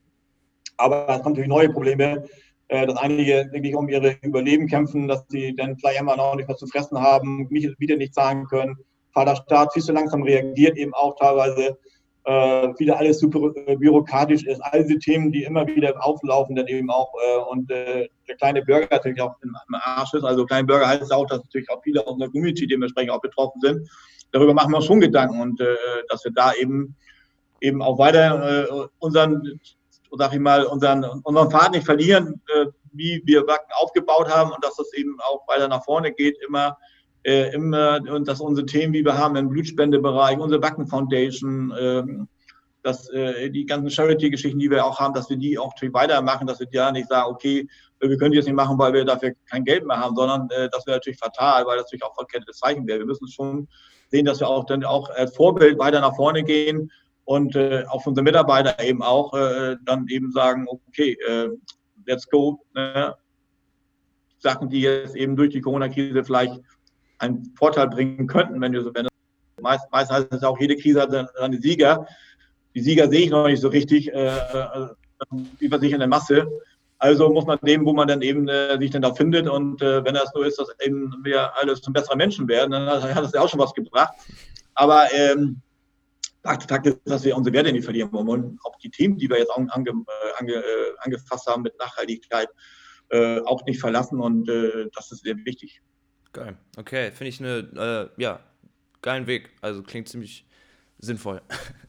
Aber 0.76 1.08
es 1.08 1.22
kommen 1.22 1.32
natürlich 1.32 1.48
neue 1.48 1.70
Probleme, 1.70 2.24
äh, 2.68 2.86
dass 2.86 2.98
einige 2.98 3.48
wirklich 3.52 3.74
um 3.74 3.88
ihre 3.88 4.16
Überleben 4.20 4.66
kämpfen, 4.66 5.08
dass 5.08 5.24
sie 5.30 5.56
dann 5.56 5.78
vielleicht 5.78 5.98
einmal 5.98 6.18
noch 6.18 6.36
nicht 6.36 6.48
was 6.48 6.58
zu 6.58 6.66
fressen 6.66 7.00
haben, 7.00 7.46
Miete 7.48 7.96
nicht 7.96 8.12
zahlen 8.12 8.44
können 8.44 8.76
Vaterstaat 9.12 9.72
viel 9.72 9.82
zu 9.82 9.92
langsam 9.92 10.22
reagiert, 10.22 10.76
eben 10.76 10.94
auch 10.94 11.16
teilweise 11.16 11.78
äh, 12.24 12.68
wieder 12.78 12.98
alles 12.98 13.18
super 13.18 13.50
äh, 13.66 13.76
bürokratisch 13.76 14.44
ist. 14.44 14.60
All 14.60 14.84
diese 14.84 14.98
Themen, 14.98 15.32
die 15.32 15.42
immer 15.42 15.66
wieder 15.66 15.94
auflaufen, 16.04 16.54
dann 16.54 16.66
eben 16.68 16.90
auch 16.90 17.12
äh, 17.20 17.38
und 17.50 17.70
äh, 17.70 18.08
der 18.28 18.36
kleine 18.36 18.62
Bürger 18.62 18.86
natürlich 18.90 19.20
auch 19.20 19.34
im, 19.42 19.56
im 19.68 19.74
Arsch 19.82 20.14
ist. 20.14 20.24
Also 20.24 20.44
kleine 20.46 20.66
Bürger 20.66 20.86
heißt 20.86 21.12
auch, 21.12 21.26
dass 21.26 21.40
natürlich 21.40 21.70
auch 21.70 21.82
viele 21.82 22.06
aus 22.06 22.16
der 22.18 22.28
Community 22.28 22.66
dementsprechend 22.66 23.10
auch 23.10 23.20
betroffen 23.20 23.60
sind. 23.60 23.88
Darüber 24.30 24.54
machen 24.54 24.70
wir 24.70 24.78
uns 24.78 24.86
schon 24.86 25.00
Gedanken 25.00 25.40
und 25.40 25.60
äh, 25.60 25.76
dass 26.08 26.24
wir 26.24 26.32
da 26.32 26.52
eben 26.54 26.96
eben 27.62 27.80
auch 27.80 27.98
weiter 27.98 28.64
äh, 28.68 28.88
unseren, 28.98 29.60
sag 30.10 30.32
ich 30.32 30.40
mal, 30.40 30.64
unseren, 30.64 31.04
unseren 31.22 31.50
Pfad 31.50 31.72
nicht 31.72 31.86
verlieren, 31.86 32.42
äh, 32.54 32.66
wie 32.92 33.22
wir 33.24 33.46
Wacken 33.46 33.70
aufgebaut 33.80 34.28
haben 34.28 34.52
und 34.52 34.62
dass 34.64 34.76
das 34.76 34.92
eben 34.94 35.16
auch 35.20 35.46
weiter 35.48 35.68
nach 35.68 35.84
vorne 35.84 36.12
geht, 36.12 36.36
immer 36.46 36.76
äh, 37.24 37.52
immer 37.54 38.00
und 38.10 38.26
dass 38.28 38.40
unsere 38.40 38.66
Themen, 38.66 38.92
wie 38.92 39.04
wir 39.04 39.16
haben 39.16 39.36
im 39.36 39.48
Blutspendebereich, 39.48 40.38
unsere 40.38 40.62
Wacken 40.62 40.86
Foundation, 40.86 41.72
ähm, 41.78 42.28
dass 42.82 43.08
äh, 43.10 43.48
die 43.50 43.64
ganzen 43.64 43.90
Charity-Geschichten, 43.90 44.58
die 44.58 44.70
wir 44.70 44.84
auch 44.84 44.98
haben, 44.98 45.14
dass 45.14 45.30
wir 45.30 45.36
die 45.36 45.56
auch 45.58 45.72
weitermachen, 45.92 46.46
dass 46.46 46.58
wir 46.58 46.66
ja 46.72 46.90
nicht 46.90 47.08
sagen, 47.08 47.30
okay, 47.30 47.68
wir 48.00 48.16
können 48.16 48.32
die 48.32 48.38
jetzt 48.38 48.46
nicht 48.46 48.56
machen, 48.56 48.78
weil 48.78 48.92
wir 48.92 49.04
dafür 49.04 49.32
kein 49.48 49.64
Geld 49.64 49.86
mehr 49.86 49.98
haben, 49.98 50.16
sondern 50.16 50.48
äh, 50.50 50.68
das 50.70 50.86
wäre 50.86 50.96
natürlich 50.96 51.18
fatal, 51.18 51.64
weil 51.66 51.76
das 51.76 51.86
natürlich 51.86 52.02
auch 52.02 52.14
verkehrtes 52.14 52.58
Zeichen 52.58 52.86
wäre. 52.86 52.98
Wir 52.98 53.06
müssen 53.06 53.28
schon 53.28 53.68
sehen, 54.10 54.26
dass 54.26 54.40
wir 54.40 54.48
auch 54.48 54.64
dann 54.64 54.84
auch 54.84 55.08
als 55.10 55.36
Vorbild 55.36 55.78
weiter 55.78 56.00
nach 56.00 56.16
vorne 56.16 56.42
gehen 56.42 56.90
und 57.24 57.54
äh, 57.54 57.84
auch 57.88 58.04
unsere 58.04 58.24
Mitarbeiter 58.24 58.82
eben 58.82 59.02
auch 59.02 59.32
äh, 59.34 59.76
dann 59.84 60.06
eben 60.08 60.32
sagen, 60.32 60.66
okay, 60.68 61.16
äh, 61.28 61.48
let's 62.06 62.28
go. 62.28 62.60
Ne? 62.74 63.14
Sachen, 64.38 64.68
die 64.68 64.80
jetzt 64.80 65.14
eben 65.14 65.36
durch 65.36 65.50
die 65.50 65.60
Corona-Krise 65.60 66.24
vielleicht 66.24 66.60
einen 67.22 67.52
Vorteil 67.56 67.88
bringen 67.88 68.26
könnten, 68.26 68.60
wenn 68.60 68.72
du 68.72 68.82
so, 68.82 68.94
wenn 68.94 69.08
meist, 69.60 69.90
meist 69.90 70.10
heißt 70.10 70.32
es 70.32 70.42
auch, 70.42 70.58
jede 70.60 70.76
Krise 70.76 71.00
hat 71.00 71.10
seine 71.38 71.60
Sieger. 71.60 72.06
Die 72.74 72.80
Sieger 72.80 73.08
sehe 73.08 73.20
ich 73.20 73.30
noch 73.30 73.46
nicht 73.46 73.60
so 73.60 73.68
richtig, 73.68 74.12
äh, 74.12 74.26
äh, 74.26 74.88
über 75.60 75.78
sich 75.78 75.92
in 75.92 76.00
der 76.00 76.08
Masse. 76.08 76.46
Also 76.98 77.28
muss 77.30 77.46
man 77.46 77.58
dem, 77.62 77.84
wo 77.84 77.92
man 77.92 78.08
dann 78.08 78.22
eben 78.22 78.48
äh, 78.48 78.78
sich 78.78 78.90
dann 78.90 79.02
da 79.02 79.14
findet 79.14 79.48
und 79.48 79.82
äh, 79.82 80.04
wenn 80.04 80.14
das 80.14 80.32
nur 80.34 80.46
ist, 80.46 80.58
dass 80.58 80.68
eben 80.84 81.12
wir 81.24 81.56
alle 81.56 81.74
zum 81.74 81.92
besseren 81.92 82.18
Menschen 82.18 82.46
werden, 82.48 82.70
dann 82.70 82.86
hat 82.86 83.24
das 83.24 83.32
ja 83.32 83.40
auch 83.40 83.48
schon 83.48 83.60
was 83.60 83.74
gebracht. 83.74 84.14
Aber 84.74 85.06
ähm, 85.12 85.60
Fakt, 86.44 86.86
ist, 86.86 87.00
dass 87.04 87.24
wir 87.24 87.36
unsere 87.36 87.54
Werte 87.54 87.72
nicht 87.72 87.84
verlieren 87.84 88.12
wollen 88.12 88.28
und 88.28 88.58
auch 88.64 88.76
die 88.78 88.90
Themen, 88.90 89.16
die 89.16 89.30
wir 89.30 89.38
jetzt 89.38 89.52
ange, 89.52 89.90
äh, 89.90 90.40
ange, 90.40 90.54
äh, 90.54 90.92
angefasst 90.98 91.46
haben 91.46 91.62
mit 91.62 91.78
Nachhaltigkeit, 91.78 92.48
äh, 93.10 93.40
auch 93.40 93.64
nicht 93.64 93.80
verlassen 93.80 94.20
und 94.20 94.48
das 94.94 95.12
ist 95.12 95.22
sehr 95.22 95.36
wichtig. 95.44 95.82
Geil. 96.32 96.56
Okay, 96.76 97.10
finde 97.10 97.28
ich 97.28 97.40
eine, 97.40 98.10
äh, 98.16 98.20
ja, 98.20 98.40
geilen 99.02 99.26
Weg. 99.26 99.50
Also 99.60 99.82
klingt 99.82 100.08
ziemlich 100.08 100.46
sinnvoll. 100.98 101.42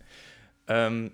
ähm, 0.67 1.11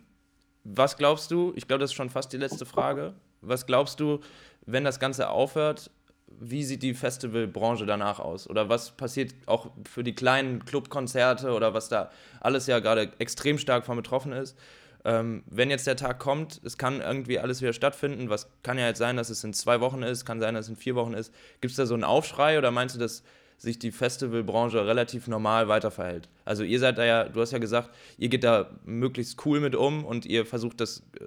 was 0.63 0.97
glaubst 0.97 1.31
du, 1.31 1.53
ich 1.55 1.67
glaube, 1.67 1.81
das 1.81 1.91
ist 1.91 1.95
schon 1.95 2.09
fast 2.09 2.33
die 2.33 2.37
letzte 2.37 2.65
Frage, 2.65 3.13
was 3.41 3.65
glaubst 3.65 3.99
du, 3.99 4.19
wenn 4.65 4.83
das 4.83 4.99
Ganze 4.99 5.29
aufhört, 5.29 5.91
wie 6.27 6.63
sieht 6.63 6.83
die 6.83 6.93
Festivalbranche 6.93 7.85
danach 7.85 8.19
aus? 8.19 8.49
Oder 8.49 8.69
was 8.69 8.91
passiert 8.91 9.33
auch 9.45 9.71
für 9.89 10.03
die 10.03 10.13
kleinen 10.13 10.63
Clubkonzerte 10.63 11.51
oder 11.51 11.73
was 11.73 11.89
da 11.89 12.11
alles 12.39 12.67
ja 12.67 12.79
gerade 12.79 13.11
extrem 13.19 13.57
stark 13.57 13.85
von 13.85 13.97
betroffen 13.97 14.31
ist? 14.31 14.57
Ähm, 15.05 15.43
wenn 15.47 15.69
jetzt 15.69 15.87
der 15.87 15.95
Tag 15.95 16.19
kommt, 16.19 16.59
es 16.63 16.77
kann 16.77 16.99
irgendwie 16.99 17.39
alles 17.39 17.61
wieder 17.61 17.73
stattfinden, 17.73 18.29
was 18.29 18.49
kann 18.63 18.77
ja 18.77 18.87
jetzt 18.87 18.97
sein, 18.97 19.15
dass 19.15 19.29
es 19.29 19.43
in 19.43 19.53
zwei 19.53 19.79
Wochen 19.79 20.03
ist, 20.03 20.25
kann 20.25 20.39
sein, 20.39 20.55
dass 20.55 20.65
es 20.65 20.69
in 20.69 20.75
vier 20.75 20.95
Wochen 20.95 21.13
ist. 21.13 21.33
Gibt 21.61 21.71
es 21.71 21.77
da 21.77 21.85
so 21.85 21.93
einen 21.93 22.03
Aufschrei 22.03 22.57
oder 22.57 22.71
meinst 22.71 22.95
du, 22.95 22.99
dass 22.99 23.23
sich 23.57 23.79
die 23.79 23.91
Festivalbranche 23.91 24.85
relativ 24.85 25.27
normal 25.27 25.67
weiterverhält? 25.67 26.29
Also 26.43 26.63
ihr 26.63 26.79
seid 26.79 26.97
da 26.97 27.05
ja, 27.05 27.23
du 27.25 27.39
hast 27.39 27.51
ja 27.51 27.59
gesagt, 27.59 27.91
ihr 28.17 28.29
geht 28.29 28.43
da 28.43 28.69
möglichst 28.85 29.45
cool 29.45 29.59
mit 29.59 29.75
um 29.75 30.05
und 30.05 30.25
ihr 30.25 30.45
versucht 30.45 30.81
das 30.81 31.03
äh, 31.19 31.25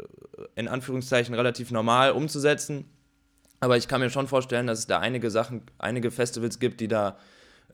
in 0.55 0.69
Anführungszeichen 0.69 1.35
relativ 1.35 1.71
normal 1.71 2.13
umzusetzen. 2.13 2.85
Aber 3.61 3.77
ich 3.77 3.89
kann 3.89 4.01
mir 4.01 4.11
schon 4.11 4.27
vorstellen, 4.27 4.67
dass 4.67 4.81
es 4.81 4.87
da 4.87 4.99
einige 4.99 5.31
Sachen, 5.31 5.63
einige 5.79 6.11
Festivals 6.11 6.59
gibt, 6.59 6.81
die 6.81 6.89
da 6.89 7.17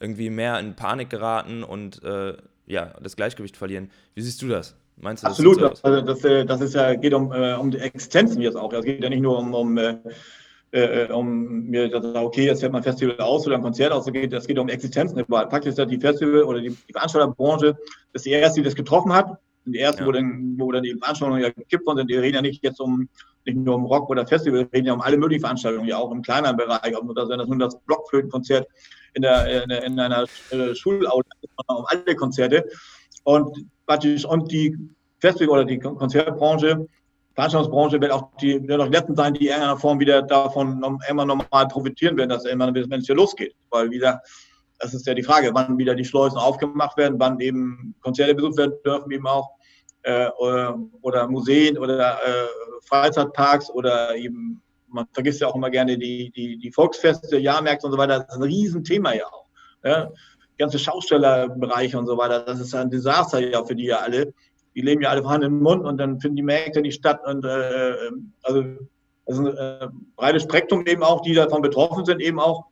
irgendwie 0.01 0.31
mehr 0.31 0.61
in 0.61 0.77
Panik 0.77 1.11
geraten 1.11 1.65
und 1.65 2.03
äh, 2.05 2.37
ja, 2.67 2.95
das 3.01 3.17
Gleichgewicht 3.17 3.57
verlieren. 3.57 3.91
Wie 4.15 4.21
siehst 4.21 4.43
du 4.43 4.49
das? 4.49 4.77
Meinst 5.01 5.23
du, 5.23 5.29
Absolut, 5.29 5.63
das, 5.63 5.85
also 5.85 6.01
das, 6.01 6.25
äh, 6.25 6.45
das 6.45 6.61
ist 6.61 6.75
ja, 6.75 6.95
geht 6.95 7.15
um, 7.15 7.33
äh, 7.33 7.55
um 7.55 7.71
die 7.71 7.79
Existenzen 7.79 8.43
jetzt 8.43 8.57
auch. 8.57 8.73
Es 8.73 8.85
geht 8.85 9.03
ja 9.03 9.09
nicht 9.09 9.21
nur 9.21 9.39
um, 9.39 9.55
um, 9.55 9.79
äh, 9.79 11.13
um 11.13 11.69
mir 11.69 11.89
sagen, 11.91 12.17
okay, 12.17 12.47
jetzt 12.47 12.61
fährt 12.61 12.73
man 12.73 12.81
ein 12.81 12.85
Festival 12.85 13.19
aus 13.21 13.47
oder 13.47 13.57
ein 13.57 13.63
Konzert 13.63 13.93
aus, 13.93 14.07
es 14.07 14.13
geht, 14.13 14.33
es 14.33 14.47
geht 14.47 14.59
um 14.59 14.69
Existenzen. 14.69 15.25
Fakt 15.27 15.67
ist 15.67 15.79
ja, 15.79 15.85
die 15.85 16.01
Festival 16.01 16.43
oder 16.43 16.61
die, 16.61 16.71
die 16.71 16.93
Veranstalterbranche 16.93 17.77
ist 18.13 18.27
die 18.27 18.31
erste, 18.31 18.61
die 18.61 18.65
das 18.65 18.75
getroffen 18.75 19.13
hat. 19.13 19.39
Die 19.67 19.79
erste, 19.79 20.01
ja. 20.01 20.07
wo, 20.07 20.13
dann, 20.13 20.55
wo 20.59 20.73
dann 20.73 20.83
die 20.83 20.97
Veranstaltungen 20.97 21.43
ja 21.43 21.51
gekippt 21.51 21.87
worden 21.87 21.99
sind. 21.99 22.11
Die 22.11 22.17
reden 22.17 22.37
ja 22.37 22.43
nicht 22.43 22.65
jetzt 22.65 22.81
um, 22.81 23.09
nicht 23.45 23.57
nur 23.57 23.77
um 23.77 23.85
Rock 23.85 24.11
oder 24.11 24.27
Festival, 24.27 24.61
wir 24.61 24.73
reden 24.73 24.87
ja 24.87 24.95
um 24.95 25.01
alle 25.01 25.17
möglichen 25.17 25.43
Veranstaltungen, 25.43 25.87
ja 25.87 25.99
auch 25.99 26.11
im 26.11 26.23
kleineren 26.23 26.57
Bereich. 26.57 26.97
Ob 26.97 27.15
das, 27.15 27.29
das 27.29 27.47
nun 27.47 27.59
das 27.59 27.79
Blockflötenkonzert 27.81 28.67
in, 29.15 29.23
der, 29.23 29.65
in, 29.65 29.71
in 29.71 30.01
einer 30.01 30.27
Schulaula 30.75 31.23
um 31.67 31.85
alle 31.87 32.17
Konzerte. 32.17 32.65
Und, 33.29 33.67
und 34.27 34.53
die 34.53 34.75
Festival 35.19 35.59
oder 35.59 35.65
die 35.67 35.79
Konzertbranche, 35.79 36.89
Veranstaltungsbranche 37.35 38.01
wird 38.01 38.11
auch 38.11 38.31
die, 38.41 38.67
wird 38.67 38.81
auch 38.81 38.87
die 38.87 38.97
letzten 38.97 39.17
sein, 39.17 39.35
die 39.35 39.41
in 39.41 39.49
irgendeiner 39.49 39.77
Form 39.77 40.01
wieder 40.01 40.23
davon 40.23 40.83
immer 41.11 41.27
normal 41.27 41.69
profitieren 41.69 42.17
werden, 42.17 42.31
dass 42.31 42.47
immer, 42.47 42.73
wenn 42.75 43.01
es 43.01 43.07
hier 43.07 43.15
losgeht. 43.15 43.55
Weil 43.69 43.91
wieder, 43.91 44.23
das 44.79 44.95
ist 44.95 45.07
ja 45.07 45.13
die 45.13 45.23
Frage, 45.23 45.51
wann 45.53 45.77
wieder 45.77 45.95
die 45.95 46.07
Schleusen 46.07 46.39
aufgemacht 46.39 46.97
werden, 46.97 47.21
wann 47.21 47.39
eben 47.41 47.95
Konzerte 48.01 48.35
besucht 48.35 48.57
werden 48.57 48.73
dürfen, 48.83 49.13
eben 49.13 49.27
auch, 49.27 49.51
äh, 50.05 50.29
oder, 50.31 51.29
Museen 51.29 51.77
oder 51.77 52.15
äh, 52.15 52.49
Freizeitparks 52.87 53.69
oder 53.69 54.17
eben, 54.17 54.63
man 54.87 55.07
vergisst 55.13 55.43
ja 55.43 55.49
auch 55.49 55.55
immer 55.55 55.69
gerne 55.69 55.99
die, 55.99 56.31
die, 56.31 56.57
die 56.57 56.73
Volksfeste, 56.73 57.37
Jahrmärkte 57.37 57.85
und 57.89 57.93
so 57.93 57.99
weiter, 57.99 58.21
das 58.21 58.29
ist 58.29 58.37
ein 58.37 58.49
Riesenthema 58.49 59.13
ja 59.13 59.27
auch. 59.27 59.45
Ja? 59.85 60.11
Ganze 60.59 60.79
Schaustellerbereiche 60.79 61.99
und 61.99 62.07
so 62.07 62.19
weiter, 62.19 62.41
das 62.41 62.61
ist 62.61 62.75
ein 62.75 62.91
Desaster 62.91 63.41
ja 63.41 63.65
für 63.65 63.75
die 63.75 63.87
ja 63.87 63.99
alle 63.99 64.33
die 64.79 64.85
leben 64.85 65.03
ja 65.03 65.11
alle 65.11 65.23
vorhanden 65.23 65.49
im 65.49 65.61
Mund 65.61 65.85
und 65.85 65.99
dann 65.99 66.21
finden 66.21 66.37
die 66.37 66.43
Märkte 66.45 66.81
nicht 66.81 66.95
statt. 66.95 67.21
Und 67.27 67.45
äh, 67.45 67.95
also 68.45 68.63
das 69.27 69.37
ist 69.37 69.41
ein 69.41 69.57
äh, 69.57 69.89
breites 70.15 70.45
Spektrum 70.45 70.87
eben 70.87 71.03
auch, 71.03 71.21
die 71.23 71.35
davon 71.35 71.63
betroffen 71.63 72.05
sind, 72.05 72.21
eben 72.21 72.39
auch. 72.39 72.67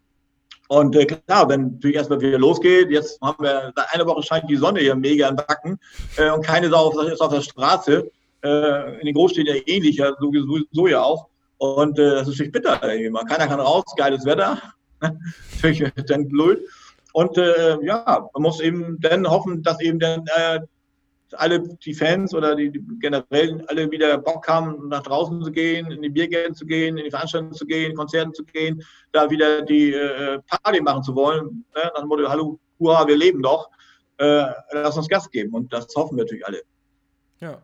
Und 0.68 0.94
äh, 0.94 1.06
klar, 1.06 1.48
wenn 1.48 1.72
natürlich 1.72 1.96
erstmal 1.96 2.20
wieder 2.20 2.38
losgeht, 2.38 2.90
jetzt 2.90 3.20
haben 3.20 3.42
wir, 3.42 3.72
seit 3.74 3.92
einer 3.92 4.06
Woche 4.06 4.22
scheint 4.22 4.48
die 4.48 4.54
Sonne 4.54 4.80
hier 4.80 4.94
mega 4.94 5.28
im 5.28 5.34
Backen 5.34 5.80
äh, 6.16 6.30
und 6.30 6.46
keine 6.46 6.68
Sau 6.70 6.96
ist 7.00 7.20
auf 7.20 7.32
der 7.32 7.40
Straße. 7.40 8.08
Äh, 8.44 9.00
in 9.00 9.06
den 9.06 9.14
Großstädten 9.14 9.52
ja 9.52 9.60
ähnlich, 9.66 9.96
ja, 9.96 10.12
sowieso 10.20 10.86
ja 10.86 11.02
auch. 11.02 11.26
Und 11.58 11.98
äh, 11.98 12.10
das 12.10 12.22
ist 12.22 12.28
natürlich 12.34 12.52
bitter. 12.52 12.80
Man 13.10 13.26
keiner 13.26 13.48
kann 13.48 13.58
raus, 13.58 13.84
geiles 13.96 14.24
Wetter. 14.24 14.62
natürlich 15.62 15.82
dann 16.06 16.28
blöd. 16.28 16.60
Und 17.16 17.38
äh, 17.38 17.78
ja, 17.82 18.28
man 18.34 18.42
muss 18.42 18.60
eben 18.60 19.00
dann 19.00 19.26
hoffen, 19.26 19.62
dass 19.62 19.80
eben 19.80 19.98
dann 19.98 20.26
äh, 20.36 20.60
alle 21.32 21.60
die 21.60 21.94
Fans 21.94 22.34
oder 22.34 22.54
die, 22.54 22.70
die, 22.70 22.84
generell 23.00 23.64
alle 23.68 23.90
wieder 23.90 24.18
Bock 24.18 24.46
haben, 24.46 24.88
nach 24.88 25.02
draußen 25.02 25.42
zu 25.42 25.50
gehen, 25.50 25.90
in 25.90 26.02
die 26.02 26.10
Biergärten 26.10 26.54
zu 26.54 26.66
gehen, 26.66 26.98
in 26.98 27.04
die 27.04 27.10
Veranstaltungen 27.10 27.54
zu 27.54 27.64
gehen, 27.64 27.96
Konzerten 27.96 28.34
zu 28.34 28.44
gehen, 28.44 28.84
da 29.12 29.30
wieder 29.30 29.62
die 29.62 29.94
äh, 29.94 30.40
Party 30.46 30.82
machen 30.82 31.02
zu 31.04 31.14
wollen. 31.14 31.64
Ne? 31.74 31.90
Nach 31.94 32.00
dem 32.00 32.08
Motto, 32.08 32.28
hallo, 32.28 32.60
hurra, 32.78 33.06
wir 33.06 33.16
leben 33.16 33.42
doch. 33.42 33.70
Äh, 34.18 34.44
lass 34.72 34.98
uns 34.98 35.08
Gas 35.08 35.30
geben 35.30 35.54
und 35.54 35.72
das 35.72 35.86
hoffen 35.96 36.18
wir 36.18 36.24
natürlich 36.24 36.46
alle. 36.46 36.60
Ja. 37.40 37.62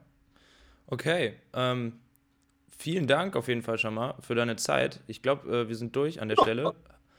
Okay. 0.86 1.34
Ähm, 1.52 2.00
vielen 2.70 3.06
Dank 3.06 3.36
auf 3.36 3.48
jeden 3.48 3.60
Fall 3.60 3.76
schon 3.76 3.92
mal 3.92 4.14
für 4.20 4.34
deine 4.34 4.56
Zeit. 4.56 5.00
Ich 5.08 5.20
glaube, 5.20 5.46
äh, 5.54 5.68
wir 5.68 5.76
sind 5.76 5.94
durch 5.94 6.22
an 6.22 6.28
der 6.28 6.36
Stelle. 6.40 6.72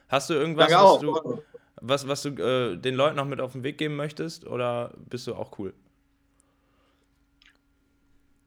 Hast 0.07 0.31
du 0.31 0.33
irgendwas, 0.33 0.71
was 0.71 0.99
du, 0.99 1.43
was, 1.83 2.07
was 2.07 2.23
du 2.23 2.29
äh, 2.29 2.77
den 2.77 2.95
Leuten 2.95 3.17
noch 3.17 3.25
mit 3.25 3.39
auf 3.39 3.51
den 3.51 3.63
Weg 3.63 3.77
geben 3.77 3.95
möchtest 3.95 4.47
oder 4.47 4.91
bist 5.09 5.27
du 5.27 5.35
auch 5.35 5.59
cool? 5.59 5.73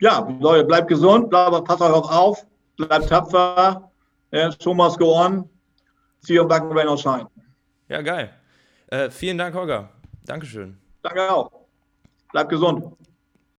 ja, 0.00 0.28
Leute, 0.40 0.64
bleibt 0.64 0.88
gesund, 0.88 1.30
bleibt, 1.30 1.64
passt 1.64 1.80
euch 1.80 1.92
auf, 1.92 2.46
bleibt 2.76 3.08
tapfer, 3.08 3.90
ja, 4.30 4.50
show 4.60 4.74
must 4.74 4.98
go 4.98 5.14
on, 5.14 5.48
see 6.20 6.34
you 6.34 6.46
back 6.46 6.62
in 6.62 6.72
rain 6.72 6.88
or 6.88 6.98
shine. 6.98 7.26
Ja, 7.88 8.02
geil. 8.02 8.30
Äh, 8.88 9.10
vielen 9.10 9.38
Dank, 9.38 9.54
Holger. 9.54 9.88
Dankeschön. 10.24 10.76
Danke 11.02 11.30
auch. 11.32 11.50
Bleibt 12.32 12.50
gesund. 12.50 12.96